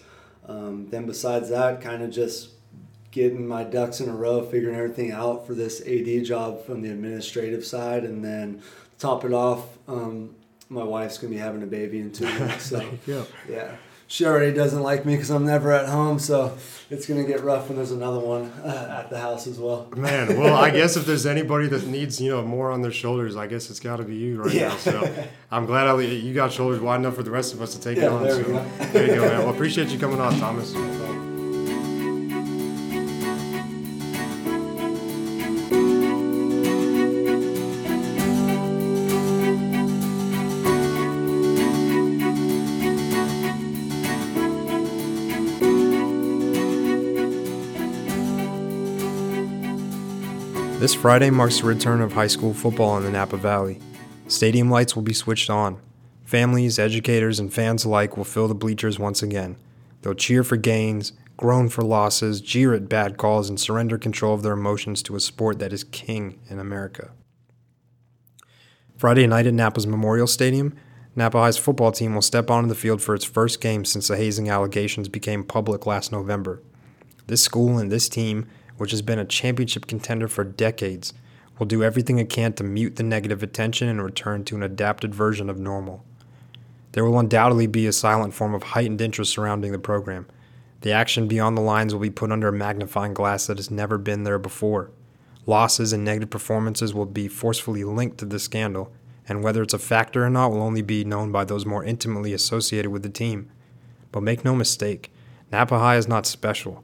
Um, 0.47 0.87
then 0.89 1.05
besides 1.05 1.49
that, 1.49 1.81
kind 1.81 2.03
of 2.03 2.11
just 2.11 2.51
getting 3.11 3.45
my 3.45 3.65
ducks 3.65 3.99
in 3.99 4.07
a 4.07 4.15
row, 4.15 4.45
figuring 4.45 4.77
everything 4.77 5.11
out 5.11 5.45
for 5.45 5.53
this 5.55 5.81
AD 5.81 6.23
job 6.23 6.65
from 6.65 6.81
the 6.81 6.89
administrative 6.89 7.65
side, 7.65 8.05
and 8.05 8.23
then 8.23 8.61
top 8.97 9.25
it 9.25 9.33
off. 9.33 9.77
Um, 9.89 10.35
my 10.69 10.83
wife's 10.83 11.17
gonna 11.17 11.31
be 11.31 11.39
having 11.39 11.63
a 11.63 11.67
baby 11.67 11.99
in 11.99 12.11
two 12.11 12.25
weeks. 12.41 12.67
So 12.67 12.83
yeah, 13.47 13.75
she 14.07 14.25
already 14.25 14.53
doesn't 14.53 14.81
like 14.81 15.05
me 15.05 15.15
because 15.15 15.29
I'm 15.29 15.45
never 15.45 15.71
at 15.71 15.89
home. 15.89 16.19
So 16.19 16.57
it's 16.89 17.07
gonna 17.07 17.23
get 17.23 17.43
rough 17.43 17.67
when 17.67 17.77
there's 17.77 17.91
another 17.91 18.19
one 18.19 18.51
uh, 18.63 18.99
at 18.99 19.09
the 19.09 19.19
house 19.19 19.47
as 19.47 19.59
well. 19.59 19.87
Man, 19.95 20.37
well, 20.39 20.55
I 20.55 20.69
guess 20.69 20.95
if 20.97 21.05
there's 21.07 21.25
anybody 21.25 21.67
that 21.67 21.85
needs 21.87 22.19
you 22.21 22.31
know 22.31 22.43
more 22.43 22.71
on 22.71 22.81
their 22.81 22.91
shoulders, 22.91 23.35
I 23.35 23.47
guess 23.47 23.69
it's 23.69 23.79
got 23.79 23.97
to 23.97 24.03
be 24.03 24.15
you 24.15 24.41
right 24.41 24.53
yeah. 24.53 24.69
now. 24.69 24.77
So 24.77 25.27
I'm 25.51 25.65
glad 25.65 25.87
I, 25.87 25.99
you 26.01 26.33
got 26.33 26.51
shoulders 26.51 26.79
wide 26.79 26.99
enough 26.99 27.15
for 27.15 27.23
the 27.23 27.31
rest 27.31 27.53
of 27.53 27.61
us 27.61 27.73
to 27.75 27.81
take 27.81 27.97
yeah, 27.97 28.05
it 28.05 28.11
on. 28.11 28.23
There, 28.23 28.43
so, 28.43 28.87
there 28.91 29.07
you 29.07 29.15
go, 29.15 29.21
man. 29.21 29.39
Well, 29.39 29.53
appreciate 29.53 29.89
you 29.89 29.99
coming 29.99 30.19
on, 30.19 30.37
Thomas. 30.39 30.73
This 50.85 50.93
Friday 50.93 51.31
marks 51.31 51.61
the 51.61 51.65
return 51.65 51.99
of 51.99 52.13
high 52.13 52.27
school 52.27 52.53
football 52.53 52.95
in 52.95 53.03
the 53.03 53.09
Napa 53.09 53.37
Valley. 53.37 53.79
Stadium 54.27 54.69
lights 54.69 54.95
will 54.95 55.01
be 55.01 55.15
switched 55.15 55.49
on. 55.49 55.81
Families, 56.25 56.77
educators, 56.77 57.39
and 57.39 57.51
fans 57.51 57.85
alike 57.85 58.15
will 58.15 58.23
fill 58.23 58.47
the 58.47 58.53
bleachers 58.53 58.99
once 58.99 59.23
again. 59.23 59.55
They'll 60.03 60.13
cheer 60.13 60.43
for 60.43 60.57
gains, 60.57 61.13
groan 61.37 61.69
for 61.69 61.81
losses, 61.81 62.39
jeer 62.39 62.75
at 62.75 62.87
bad 62.87 63.17
calls, 63.17 63.49
and 63.49 63.59
surrender 63.59 63.97
control 63.97 64.35
of 64.35 64.43
their 64.43 64.53
emotions 64.53 65.01
to 65.01 65.15
a 65.15 65.19
sport 65.19 65.57
that 65.57 65.73
is 65.73 65.83
king 65.85 66.39
in 66.51 66.59
America. 66.59 67.09
Friday 68.95 69.25
night 69.25 69.47
at 69.47 69.55
Napa's 69.55 69.87
Memorial 69.87 70.27
Stadium, 70.27 70.75
Napa 71.15 71.39
High's 71.39 71.57
football 71.57 71.93
team 71.93 72.13
will 72.13 72.21
step 72.21 72.51
onto 72.51 72.69
the 72.69 72.75
field 72.75 73.01
for 73.01 73.15
its 73.15 73.25
first 73.25 73.59
game 73.59 73.85
since 73.85 74.07
the 74.07 74.17
hazing 74.17 74.49
allegations 74.49 75.09
became 75.09 75.43
public 75.43 75.87
last 75.87 76.11
November. 76.11 76.61
This 77.25 77.41
school 77.41 77.79
and 77.79 77.91
this 77.91 78.07
team 78.07 78.45
which 78.77 78.91
has 78.91 79.01
been 79.01 79.19
a 79.19 79.25
championship 79.25 79.87
contender 79.87 80.27
for 80.27 80.43
decades, 80.43 81.13
will 81.57 81.65
do 81.65 81.83
everything 81.83 82.19
it 82.19 82.29
can 82.29 82.53
to 82.53 82.63
mute 82.63 82.95
the 82.97 83.03
negative 83.03 83.41
attention 83.41 83.87
and 83.87 84.03
return 84.03 84.43
to 84.45 84.55
an 84.55 84.63
adapted 84.63 85.15
version 85.15 85.49
of 85.49 85.57
normal. 85.57 86.03
There 86.91 87.05
will 87.05 87.19
undoubtedly 87.19 87.67
be 87.67 87.87
a 87.87 87.93
silent 87.93 88.33
form 88.33 88.53
of 88.53 88.63
heightened 88.63 89.01
interest 89.01 89.33
surrounding 89.33 89.71
the 89.71 89.79
program. 89.79 90.27
The 90.81 90.91
action 90.91 91.27
beyond 91.27 91.57
the 91.57 91.61
lines 91.61 91.93
will 91.93 92.01
be 92.01 92.09
put 92.09 92.31
under 92.31 92.49
a 92.49 92.53
magnifying 92.53 93.13
glass 93.13 93.47
that 93.47 93.57
has 93.57 93.71
never 93.71 93.97
been 93.97 94.23
there 94.23 94.39
before. 94.39 94.91
Losses 95.45 95.93
and 95.93 96.03
negative 96.03 96.29
performances 96.29 96.93
will 96.93 97.05
be 97.05 97.27
forcefully 97.27 97.83
linked 97.83 98.17
to 98.19 98.25
the 98.25 98.39
scandal, 98.39 98.93
and 99.27 99.43
whether 99.43 99.61
it's 99.61 99.73
a 99.73 99.79
factor 99.79 100.25
or 100.25 100.29
not 100.29 100.51
will 100.51 100.61
only 100.61 100.81
be 100.81 101.03
known 101.03 101.31
by 101.31 101.43
those 101.43 101.65
more 101.65 101.83
intimately 101.83 102.33
associated 102.33 102.91
with 102.91 103.03
the 103.03 103.09
team. 103.09 103.49
But 104.11 104.23
make 104.23 104.45
no 104.45 104.55
mistake, 104.55 105.11
Napa 105.51 105.77
High 105.77 105.97
is 105.97 106.07
not 106.07 106.25
special 106.25 106.83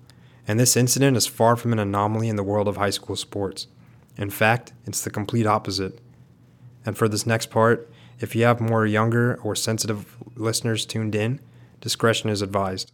and 0.52 0.60
this 0.60 0.76
incident 0.76 1.16
is 1.16 1.28
far 1.28 1.56
from 1.56 1.72
an 1.72 1.80
anomaly 1.80 2.28
in 2.28 2.36
the 2.36 2.44
world 2.44 2.68
of 2.68 2.76
high 2.76 2.90
school 2.90 3.16
sports. 3.16 3.68
In 4.18 4.30
fact, 4.30 4.74
it's 4.86 5.02
the 5.02 5.10
complete 5.10 5.46
opposite. 5.48 6.00
And 6.86 6.98
for 6.98 7.08
this 7.08 7.26
next 7.26 7.46
part, 7.46 7.90
if 8.20 8.36
you 8.36 8.44
have 8.44 8.60
more 8.60 8.86
younger 8.86 9.40
or 9.44 9.56
sensitive 9.56 10.18
listeners 10.36 10.86
tuned 10.86 11.16
in, 11.16 11.40
discretion 11.80 12.30
is 12.30 12.42
advised. 12.42 12.92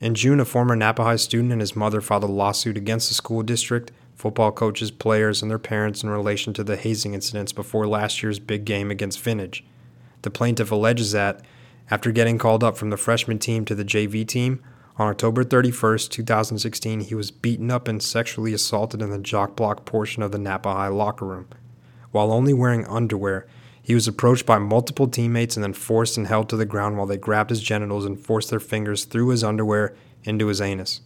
In 0.00 0.14
June, 0.14 0.38
a 0.38 0.44
former 0.44 0.76
Napa 0.76 1.02
High 1.02 1.16
student 1.16 1.50
and 1.50 1.62
his 1.62 1.74
mother 1.74 2.02
filed 2.02 2.24
a 2.24 2.26
lawsuit 2.26 2.76
against 2.76 3.08
the 3.08 3.14
school 3.14 3.42
district, 3.42 3.90
football 4.14 4.52
coaches, 4.52 4.90
players, 4.90 5.40
and 5.40 5.50
their 5.50 5.58
parents 5.58 6.02
in 6.02 6.10
relation 6.10 6.52
to 6.52 6.62
the 6.62 6.76
hazing 6.76 7.14
incidents 7.14 7.54
before 7.54 7.86
last 7.86 8.22
year's 8.22 8.38
big 8.38 8.66
game 8.66 8.90
against 8.90 9.18
Vintage. 9.18 9.64
The 10.20 10.30
plaintiff 10.30 10.70
alleges 10.70 11.12
that, 11.12 11.40
after 11.90 12.12
getting 12.12 12.36
called 12.36 12.62
up 12.62 12.76
from 12.76 12.90
the 12.90 12.98
freshman 12.98 13.38
team 13.38 13.64
to 13.64 13.74
the 13.74 13.82
JV 13.82 14.28
team, 14.28 14.62
on 14.96 15.08
October 15.08 15.42
31st, 15.42 16.10
2016, 16.10 17.00
he 17.00 17.14
was 17.16 17.32
beaten 17.32 17.70
up 17.70 17.88
and 17.88 18.00
sexually 18.00 18.54
assaulted 18.54 19.02
in 19.02 19.10
the 19.10 19.18
jock 19.18 19.56
block 19.56 19.84
portion 19.84 20.22
of 20.22 20.30
the 20.30 20.38
Napa 20.38 20.72
High 20.72 20.88
locker 20.88 21.24
room. 21.24 21.48
While 22.12 22.30
only 22.30 22.52
wearing 22.52 22.86
underwear, 22.86 23.48
he 23.82 23.94
was 23.94 24.06
approached 24.06 24.46
by 24.46 24.58
multiple 24.58 25.08
teammates 25.08 25.56
and 25.56 25.64
then 25.64 25.72
forced 25.72 26.16
and 26.16 26.28
held 26.28 26.48
to 26.48 26.56
the 26.56 26.64
ground 26.64 26.96
while 26.96 27.06
they 27.06 27.16
grabbed 27.16 27.50
his 27.50 27.60
genitals 27.60 28.04
and 28.04 28.18
forced 28.18 28.50
their 28.50 28.60
fingers 28.60 29.04
through 29.04 29.28
his 29.30 29.42
underwear 29.42 29.96
into 30.22 30.46
his 30.46 30.60
anus. 30.60 31.00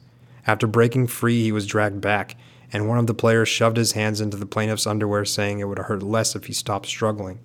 After 0.47 0.67
breaking 0.67 1.07
free, 1.07 1.43
he 1.43 1.53
was 1.53 1.67
dragged 1.67 2.03
back, 2.03 2.37
and 2.71 2.89
one 2.89 2.99
of 2.99 3.07
the 3.07 3.15
players 3.15 3.49
shoved 3.49 3.79
his 3.79 3.93
hands 3.93 4.21
into 4.21 4.37
the 4.37 4.47
plaintiff's 4.47 4.87
underwear, 4.87 5.25
saying 5.25 5.61
it 5.61 5.65
would 5.65 5.79
hurt 5.79 6.03
less 6.03 6.37
if 6.37 6.45
he 6.45 6.53
stopped 6.53 6.87
struggling. 6.87 7.39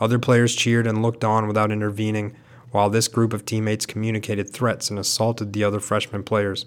Other 0.00 0.18
players 0.18 0.54
cheered 0.54 0.86
and 0.86 1.02
looked 1.02 1.22
on 1.22 1.46
without 1.46 1.70
intervening 1.70 2.34
while 2.70 2.90
this 2.90 3.08
group 3.08 3.32
of 3.32 3.44
teammates 3.44 3.86
communicated 3.86 4.50
threats 4.50 4.90
and 4.90 4.98
assaulted 4.98 5.52
the 5.52 5.64
other 5.64 5.80
freshman 5.80 6.22
players. 6.22 6.66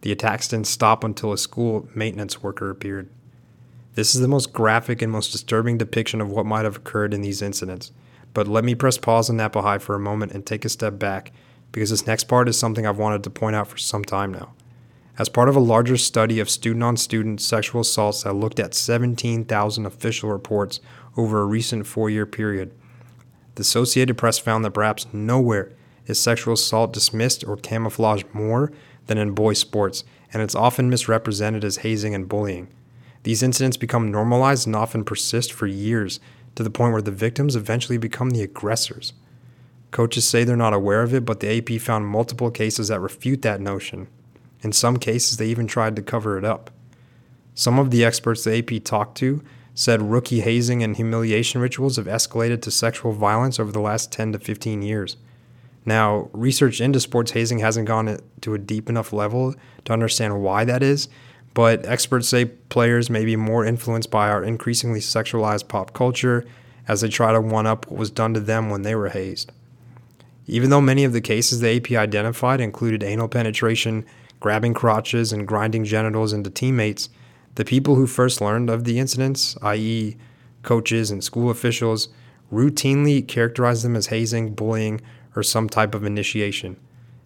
The 0.00 0.12
attacks 0.12 0.48
didn't 0.48 0.66
stop 0.66 1.04
until 1.04 1.32
a 1.32 1.38
school 1.38 1.88
maintenance 1.94 2.42
worker 2.42 2.70
appeared. 2.70 3.08
This 3.94 4.14
is 4.14 4.20
the 4.20 4.28
most 4.28 4.52
graphic 4.52 5.00
and 5.00 5.12
most 5.12 5.30
disturbing 5.30 5.78
depiction 5.78 6.20
of 6.20 6.30
what 6.30 6.46
might 6.46 6.64
have 6.64 6.76
occurred 6.76 7.14
in 7.14 7.22
these 7.22 7.40
incidents. 7.40 7.92
But 8.32 8.48
let 8.48 8.64
me 8.64 8.74
press 8.74 8.98
pause 8.98 9.30
on 9.30 9.36
Napa 9.36 9.62
High 9.62 9.78
for 9.78 9.94
a 9.94 10.00
moment 10.00 10.32
and 10.32 10.44
take 10.44 10.64
a 10.64 10.68
step 10.68 10.98
back, 10.98 11.30
because 11.70 11.90
this 11.90 12.06
next 12.06 12.24
part 12.24 12.48
is 12.48 12.58
something 12.58 12.86
I've 12.86 12.98
wanted 12.98 13.22
to 13.24 13.30
point 13.30 13.54
out 13.54 13.68
for 13.68 13.78
some 13.78 14.04
time 14.04 14.32
now. 14.32 14.52
As 15.16 15.28
part 15.28 15.48
of 15.48 15.54
a 15.54 15.60
larger 15.60 15.96
study 15.96 16.40
of 16.40 16.50
student 16.50 16.82
on 16.82 16.96
student 16.96 17.40
sexual 17.40 17.82
assaults 17.82 18.24
that 18.24 18.32
looked 18.32 18.58
at 18.58 18.74
17,000 18.74 19.86
official 19.86 20.28
reports 20.28 20.80
over 21.16 21.40
a 21.40 21.46
recent 21.46 21.86
four 21.86 22.10
year 22.10 22.26
period, 22.26 22.72
the 23.54 23.62
Associated 23.62 24.16
Press 24.16 24.38
found 24.38 24.64
that 24.64 24.72
perhaps 24.72 25.06
nowhere 25.12 25.72
is 26.06 26.20
sexual 26.20 26.54
assault 26.54 26.92
dismissed 26.92 27.44
or 27.46 27.56
camouflaged 27.56 28.26
more 28.32 28.72
than 29.06 29.18
in 29.18 29.32
boys' 29.32 29.58
sports, 29.58 30.04
and 30.32 30.42
it's 30.42 30.54
often 30.54 30.90
misrepresented 30.90 31.64
as 31.64 31.78
hazing 31.78 32.14
and 32.14 32.28
bullying. 32.28 32.68
These 33.22 33.42
incidents 33.42 33.76
become 33.76 34.10
normalized 34.10 34.66
and 34.66 34.76
often 34.76 35.04
persist 35.04 35.52
for 35.52 35.66
years 35.66 36.20
to 36.56 36.62
the 36.62 36.70
point 36.70 36.92
where 36.92 37.02
the 37.02 37.10
victims 37.10 37.56
eventually 37.56 37.98
become 37.98 38.30
the 38.30 38.42
aggressors. 38.42 39.12
Coaches 39.90 40.26
say 40.26 40.44
they're 40.44 40.56
not 40.56 40.74
aware 40.74 41.02
of 41.02 41.14
it, 41.14 41.24
but 41.24 41.40
the 41.40 41.58
AP 41.58 41.80
found 41.80 42.06
multiple 42.06 42.50
cases 42.50 42.88
that 42.88 43.00
refute 43.00 43.42
that 43.42 43.60
notion. 43.60 44.08
In 44.62 44.72
some 44.72 44.96
cases, 44.96 45.36
they 45.36 45.46
even 45.46 45.66
tried 45.66 45.94
to 45.96 46.02
cover 46.02 46.36
it 46.36 46.44
up. 46.44 46.70
Some 47.54 47.78
of 47.78 47.90
the 47.90 48.04
experts 48.04 48.44
the 48.44 48.58
AP 48.58 48.82
talked 48.82 49.16
to 49.18 49.42
said 49.74 50.10
rookie 50.10 50.40
hazing 50.40 50.82
and 50.82 50.96
humiliation 50.96 51.60
rituals 51.60 51.96
have 51.96 52.06
escalated 52.06 52.62
to 52.62 52.70
sexual 52.70 53.12
violence 53.12 53.58
over 53.58 53.72
the 53.72 53.80
last 53.80 54.12
10 54.12 54.32
to 54.32 54.38
15 54.38 54.82
years. 54.82 55.16
Now, 55.84 56.30
research 56.32 56.80
into 56.80 57.00
sports 57.00 57.32
hazing 57.32 57.58
hasn't 57.58 57.88
gone 57.88 58.18
to 58.40 58.54
a 58.54 58.58
deep 58.58 58.88
enough 58.88 59.12
level 59.12 59.54
to 59.84 59.92
understand 59.92 60.42
why 60.42 60.64
that 60.64 60.82
is, 60.82 61.08
but 61.52 61.84
experts 61.86 62.28
say 62.28 62.46
players 62.46 63.10
may 63.10 63.24
be 63.24 63.36
more 63.36 63.64
influenced 63.64 64.10
by 64.10 64.30
our 64.30 64.42
increasingly 64.42 65.00
sexualized 65.00 65.68
pop 65.68 65.92
culture 65.92 66.46
as 66.88 67.00
they 67.00 67.08
try 67.08 67.32
to 67.32 67.40
one 67.40 67.66
up 67.66 67.86
what 67.86 67.98
was 67.98 68.10
done 68.10 68.34
to 68.34 68.40
them 68.40 68.70
when 68.70 68.82
they 68.82 68.94
were 68.94 69.10
hazed. 69.10 69.52
Even 70.46 70.70
though 70.70 70.80
many 70.80 71.04
of 71.04 71.12
the 71.12 71.20
cases 71.20 71.60
the 71.60 71.76
AP 71.76 71.92
identified 71.92 72.60
included 72.60 73.02
anal 73.02 73.28
penetration, 73.28 74.04
grabbing 74.40 74.74
crotches, 74.74 75.32
and 75.32 75.48
grinding 75.48 75.84
genitals 75.84 76.32
into 76.32 76.50
teammates, 76.50 77.08
the 77.54 77.64
people 77.64 77.94
who 77.94 78.06
first 78.06 78.40
learned 78.40 78.70
of 78.70 78.84
the 78.84 78.98
incidents, 78.98 79.56
i.e., 79.62 80.16
coaches 80.62 81.10
and 81.10 81.22
school 81.22 81.50
officials, 81.50 82.08
routinely 82.52 83.26
characterize 83.26 83.82
them 83.82 83.96
as 83.96 84.06
hazing, 84.06 84.54
bullying, 84.54 85.00
or 85.36 85.42
some 85.42 85.68
type 85.68 85.94
of 85.94 86.04
initiation. 86.04 86.76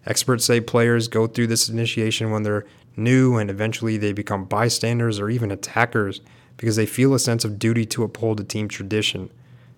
Experts 0.06 0.44
say 0.44 0.60
players 0.60 1.08
go 1.08 1.26
through 1.26 1.46
this 1.46 1.68
initiation 1.68 2.30
when 2.30 2.42
they're 2.42 2.64
new 2.96 3.36
and 3.36 3.50
eventually 3.50 3.96
they 3.96 4.12
become 4.12 4.44
bystanders 4.44 5.20
or 5.20 5.30
even 5.30 5.50
attackers 5.50 6.20
because 6.56 6.76
they 6.76 6.86
feel 6.86 7.14
a 7.14 7.18
sense 7.18 7.44
of 7.44 7.58
duty 7.58 7.84
to 7.86 8.02
uphold 8.02 8.40
a 8.40 8.44
team 8.44 8.68
tradition. 8.68 9.30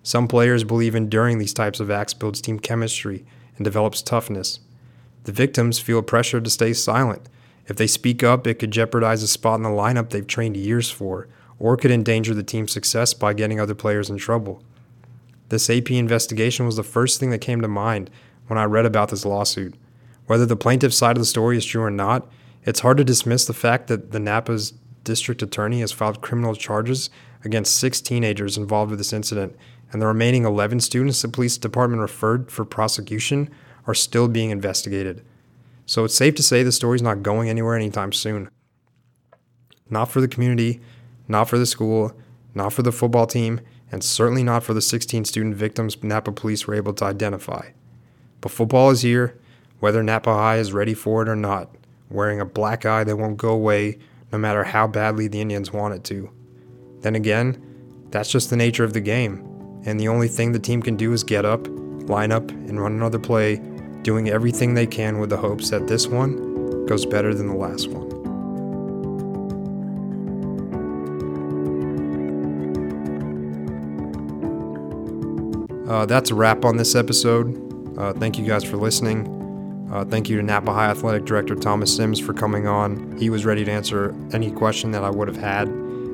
Some 0.03 0.27
players 0.27 0.63
believe 0.63 0.95
enduring 0.95 1.37
these 1.37 1.53
types 1.53 1.79
of 1.79 1.91
acts 1.91 2.13
builds 2.13 2.41
team 2.41 2.59
chemistry 2.59 3.23
and 3.57 3.63
develops 3.63 4.01
toughness. 4.01 4.59
The 5.25 5.31
victims 5.31 5.79
feel 5.79 6.01
pressure 6.01 6.41
to 6.41 6.49
stay 6.49 6.73
silent. 6.73 7.29
If 7.67 7.77
they 7.77 7.87
speak 7.87 8.23
up, 8.23 8.47
it 8.47 8.59
could 8.59 8.71
jeopardize 8.71 9.23
a 9.23 9.27
spot 9.27 9.57
in 9.57 9.63
the 9.63 9.69
lineup 9.69 10.09
they've 10.09 10.25
trained 10.25 10.57
years 10.57 10.89
for, 10.89 11.27
or 11.59 11.77
could 11.77 11.91
endanger 11.91 12.33
the 12.33 12.43
team's 12.43 12.71
success 12.71 13.13
by 13.13 13.33
getting 13.33 13.59
other 13.59 13.75
players 13.75 14.09
in 14.09 14.17
trouble. 14.17 14.63
This 15.49 15.69
AP 15.69 15.91
investigation 15.91 16.65
was 16.65 16.75
the 16.75 16.83
first 16.83 17.19
thing 17.19 17.29
that 17.31 17.39
came 17.39 17.61
to 17.61 17.67
mind 17.67 18.09
when 18.47 18.57
I 18.57 18.63
read 18.63 18.85
about 18.85 19.09
this 19.09 19.25
lawsuit. 19.25 19.75
Whether 20.25 20.45
the 20.45 20.55
plaintiff's 20.55 20.97
side 20.97 21.17
of 21.17 21.21
the 21.21 21.25
story 21.25 21.57
is 21.57 21.65
true 21.65 21.83
or 21.83 21.91
not, 21.91 22.27
it's 22.63 22.79
hard 22.81 22.97
to 22.97 23.03
dismiss 23.03 23.45
the 23.45 23.53
fact 23.53 23.87
that 23.87 24.11
the 24.11 24.19
Napa's 24.19 24.73
district 25.03 25.41
attorney 25.41 25.81
has 25.81 25.91
filed 25.91 26.21
criminal 26.21 26.55
charges 26.55 27.09
against 27.43 27.75
six 27.75 28.01
teenagers 28.01 28.57
involved 28.57 28.91
with 28.91 28.99
this 28.99 29.13
incident 29.13 29.55
and 29.91 30.01
the 30.01 30.07
remaining 30.07 30.45
11 30.45 30.79
students 30.79 31.21
the 31.21 31.27
police 31.27 31.57
department 31.57 32.01
referred 32.01 32.51
for 32.51 32.63
prosecution 32.63 33.49
are 33.87 33.93
still 33.93 34.27
being 34.27 34.49
investigated. 34.49 35.23
So 35.91 36.05
it's 36.05 36.15
safe 36.15 36.35
to 36.35 36.43
say 36.43 36.63
the 36.63 36.71
story's 36.71 37.01
not 37.01 37.21
going 37.21 37.49
anywhere 37.49 37.75
anytime 37.75 38.13
soon. 38.13 38.49
Not 39.89 40.05
for 40.05 40.21
the 40.21 40.27
community, 40.29 40.79
not 41.27 41.49
for 41.49 41.57
the 41.57 41.65
school, 41.65 42.13
not 42.55 42.71
for 42.71 42.81
the 42.81 42.93
football 42.93 43.27
team, 43.27 43.59
and 43.91 44.01
certainly 44.01 44.41
not 44.41 44.63
for 44.63 44.73
the 44.73 44.81
16 44.81 45.25
student 45.25 45.53
victims 45.53 46.01
Napa 46.01 46.31
police 46.31 46.65
were 46.65 46.75
able 46.75 46.93
to 46.93 47.03
identify. 47.03 47.71
But 48.39 48.53
football 48.53 48.91
is 48.91 49.01
here, 49.01 49.37
whether 49.81 50.01
Napa 50.01 50.33
High 50.33 50.59
is 50.59 50.71
ready 50.71 50.93
for 50.93 51.23
it 51.23 51.27
or 51.27 51.35
not, 51.35 51.75
wearing 52.09 52.39
a 52.39 52.45
black 52.45 52.85
eye 52.85 53.03
that 53.03 53.17
won't 53.17 53.35
go 53.35 53.49
away 53.49 53.99
no 54.31 54.37
matter 54.37 54.63
how 54.63 54.87
badly 54.87 55.27
the 55.27 55.41
Indians 55.41 55.73
want 55.73 55.93
it 55.93 56.05
to. 56.05 56.31
Then 57.01 57.15
again, 57.15 57.61
that's 58.11 58.31
just 58.31 58.49
the 58.49 58.55
nature 58.55 58.85
of 58.85 58.93
the 58.93 59.01
game 59.01 59.45
and 59.83 59.99
the 59.99 60.07
only 60.07 60.27
thing 60.27 60.51
the 60.51 60.59
team 60.59 60.81
can 60.81 60.95
do 60.95 61.11
is 61.11 61.23
get 61.23 61.43
up, 61.43 61.67
line 62.07 62.31
up, 62.31 62.49
and 62.51 62.79
run 62.81 62.93
another 62.93 63.19
play, 63.19 63.55
doing 64.03 64.29
everything 64.29 64.73
they 64.73 64.87
can 64.87 65.19
with 65.19 65.29
the 65.29 65.37
hopes 65.37 65.69
that 65.69 65.87
this 65.87 66.07
one 66.07 66.85
goes 66.85 67.05
better 67.05 67.33
than 67.33 67.47
the 67.47 67.55
last 67.55 67.87
one. 67.89 68.11
Uh, 75.87 76.05
that's 76.05 76.31
a 76.31 76.35
wrap 76.35 76.63
on 76.63 76.77
this 76.77 76.95
episode. 76.95 77.97
Uh, 77.99 78.13
thank 78.13 78.37
you 78.37 78.45
guys 78.45 78.63
for 78.63 78.77
listening. 78.77 79.37
Uh, 79.91 80.05
thank 80.05 80.29
you 80.29 80.37
to 80.37 80.43
Napa 80.43 80.71
High 80.73 80.89
Athletic 80.89 81.25
Director 81.25 81.53
Thomas 81.53 81.93
Sims 81.93 82.17
for 82.17 82.33
coming 82.33 82.65
on. 82.65 83.17
He 83.17 83.29
was 83.29 83.45
ready 83.45 83.65
to 83.65 83.71
answer 83.71 84.15
any 84.31 84.51
question 84.51 84.91
that 84.91 85.03
I 85.03 85.09
would 85.09 85.27
have 85.27 85.35
had, 85.35 85.67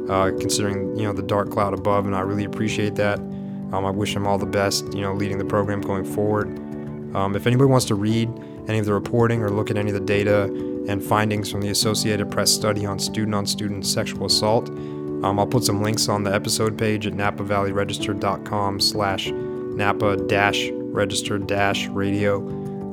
uh, 0.10 0.32
considering 0.40 0.98
you 0.98 1.04
know 1.04 1.14
the 1.14 1.22
dark 1.22 1.52
cloud 1.52 1.76
above, 1.76 2.08
and 2.08 2.16
I 2.16 2.22
really 2.22 2.44
appreciate 2.44 2.96
that. 2.96 3.20
Um, 3.20 3.86
I 3.86 3.92
wish 3.92 4.16
him 4.16 4.26
all 4.26 4.40
the 4.40 4.48
best, 4.48 4.92
you 4.94 5.02
know, 5.02 5.14
leading 5.14 5.38
the 5.38 5.46
program 5.46 5.82
going 5.82 6.06
forward. 6.06 6.67
Um, 7.16 7.36
if 7.36 7.48
anybody 7.48 7.70
wants 7.70 7.86
to 7.88 7.96
read 7.96 8.30
any 8.68 8.80
of 8.80 8.86
the 8.86 8.94
reporting 8.94 9.42
or 9.42 9.50
look 9.50 9.72
at 9.72 9.78
any 9.78 9.90
of 9.90 9.94
the 9.94 10.06
data 10.06 10.44
and 10.88 11.04
findings 11.04 11.52
from 11.52 11.62
the 11.62 11.70
Associated 11.70 12.30
Press 12.32 12.52
study 12.52 12.86
on 12.86 13.00
student-on-student 13.00 13.86
sexual 13.86 14.26
assault, 14.26 14.70
um, 14.70 15.40
I'll 15.40 15.48
put 15.48 15.64
some 15.64 15.82
links 15.82 16.10
on 16.10 16.24
the 16.24 16.34
episode 16.34 16.78
page 16.78 17.08
at 17.08 17.14
napavalleyregister.com 17.14 18.80
slash 18.80 19.32
napa 19.32 20.18
dash 20.18 20.70
register 20.72 21.38
dash 21.38 21.88
radio. 21.88 22.38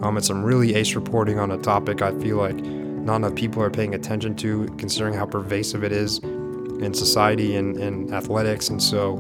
Um, 0.03 0.17
it's 0.17 0.27
some 0.27 0.43
really 0.43 0.75
ace 0.75 0.95
reporting 0.95 1.39
on 1.39 1.51
a 1.51 1.59
topic 1.59 2.03
I 2.03 2.13
feel 2.21 2.37
like 2.37 2.57
not 2.57 3.17
enough 3.17 3.35
people 3.35 3.63
are 3.63 3.71
paying 3.71 3.95
attention 3.95 4.35
to, 4.37 4.67
considering 4.79 5.15
how 5.15 5.27
pervasive 5.27 5.85
it 5.85 5.93
is 5.93 6.19
in 6.19 6.95
society 6.95 7.57
and, 7.57 7.77
and 7.77 8.13
athletics. 8.13 8.71
And 8.71 8.83
so 8.83 9.17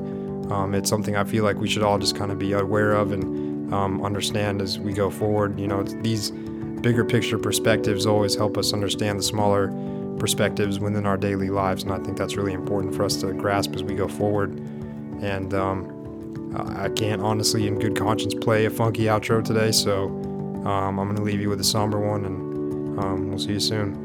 um, 0.50 0.74
it's 0.74 0.88
something 0.88 1.16
I 1.16 1.24
feel 1.24 1.44
like 1.44 1.56
we 1.56 1.68
should 1.68 1.82
all 1.82 1.98
just 1.98 2.16
kind 2.16 2.32
of 2.32 2.38
be 2.38 2.52
aware 2.52 2.92
of 2.92 3.12
and 3.12 3.43
um, 3.72 4.04
understand 4.04 4.60
as 4.60 4.78
we 4.78 4.92
go 4.92 5.10
forward. 5.10 5.58
You 5.58 5.68
know, 5.68 5.82
these 5.82 6.30
bigger 6.30 7.04
picture 7.04 7.38
perspectives 7.38 8.06
always 8.06 8.34
help 8.34 8.58
us 8.58 8.72
understand 8.72 9.18
the 9.18 9.22
smaller 9.22 9.68
perspectives 10.18 10.78
within 10.78 11.06
our 11.06 11.16
daily 11.16 11.50
lives, 11.50 11.82
and 11.82 11.92
I 11.92 11.98
think 11.98 12.16
that's 12.16 12.36
really 12.36 12.52
important 12.52 12.94
for 12.94 13.04
us 13.04 13.16
to 13.16 13.32
grasp 13.32 13.74
as 13.74 13.82
we 13.82 13.94
go 13.94 14.08
forward. 14.08 14.58
And 15.22 15.54
um, 15.54 15.90
I 16.76 16.88
can't 16.90 17.22
honestly, 17.22 17.66
in 17.66 17.78
good 17.78 17.96
conscience, 17.96 18.34
play 18.34 18.66
a 18.66 18.70
funky 18.70 19.04
outro 19.04 19.42
today, 19.42 19.72
so 19.72 20.06
um, 20.64 20.98
I'm 20.98 21.06
going 21.06 21.16
to 21.16 21.22
leave 21.22 21.40
you 21.40 21.48
with 21.48 21.60
a 21.60 21.64
somber 21.64 21.98
one, 21.98 22.24
and 22.24 22.98
um, 22.98 23.28
we'll 23.28 23.38
see 23.38 23.54
you 23.54 23.60
soon. 23.60 24.03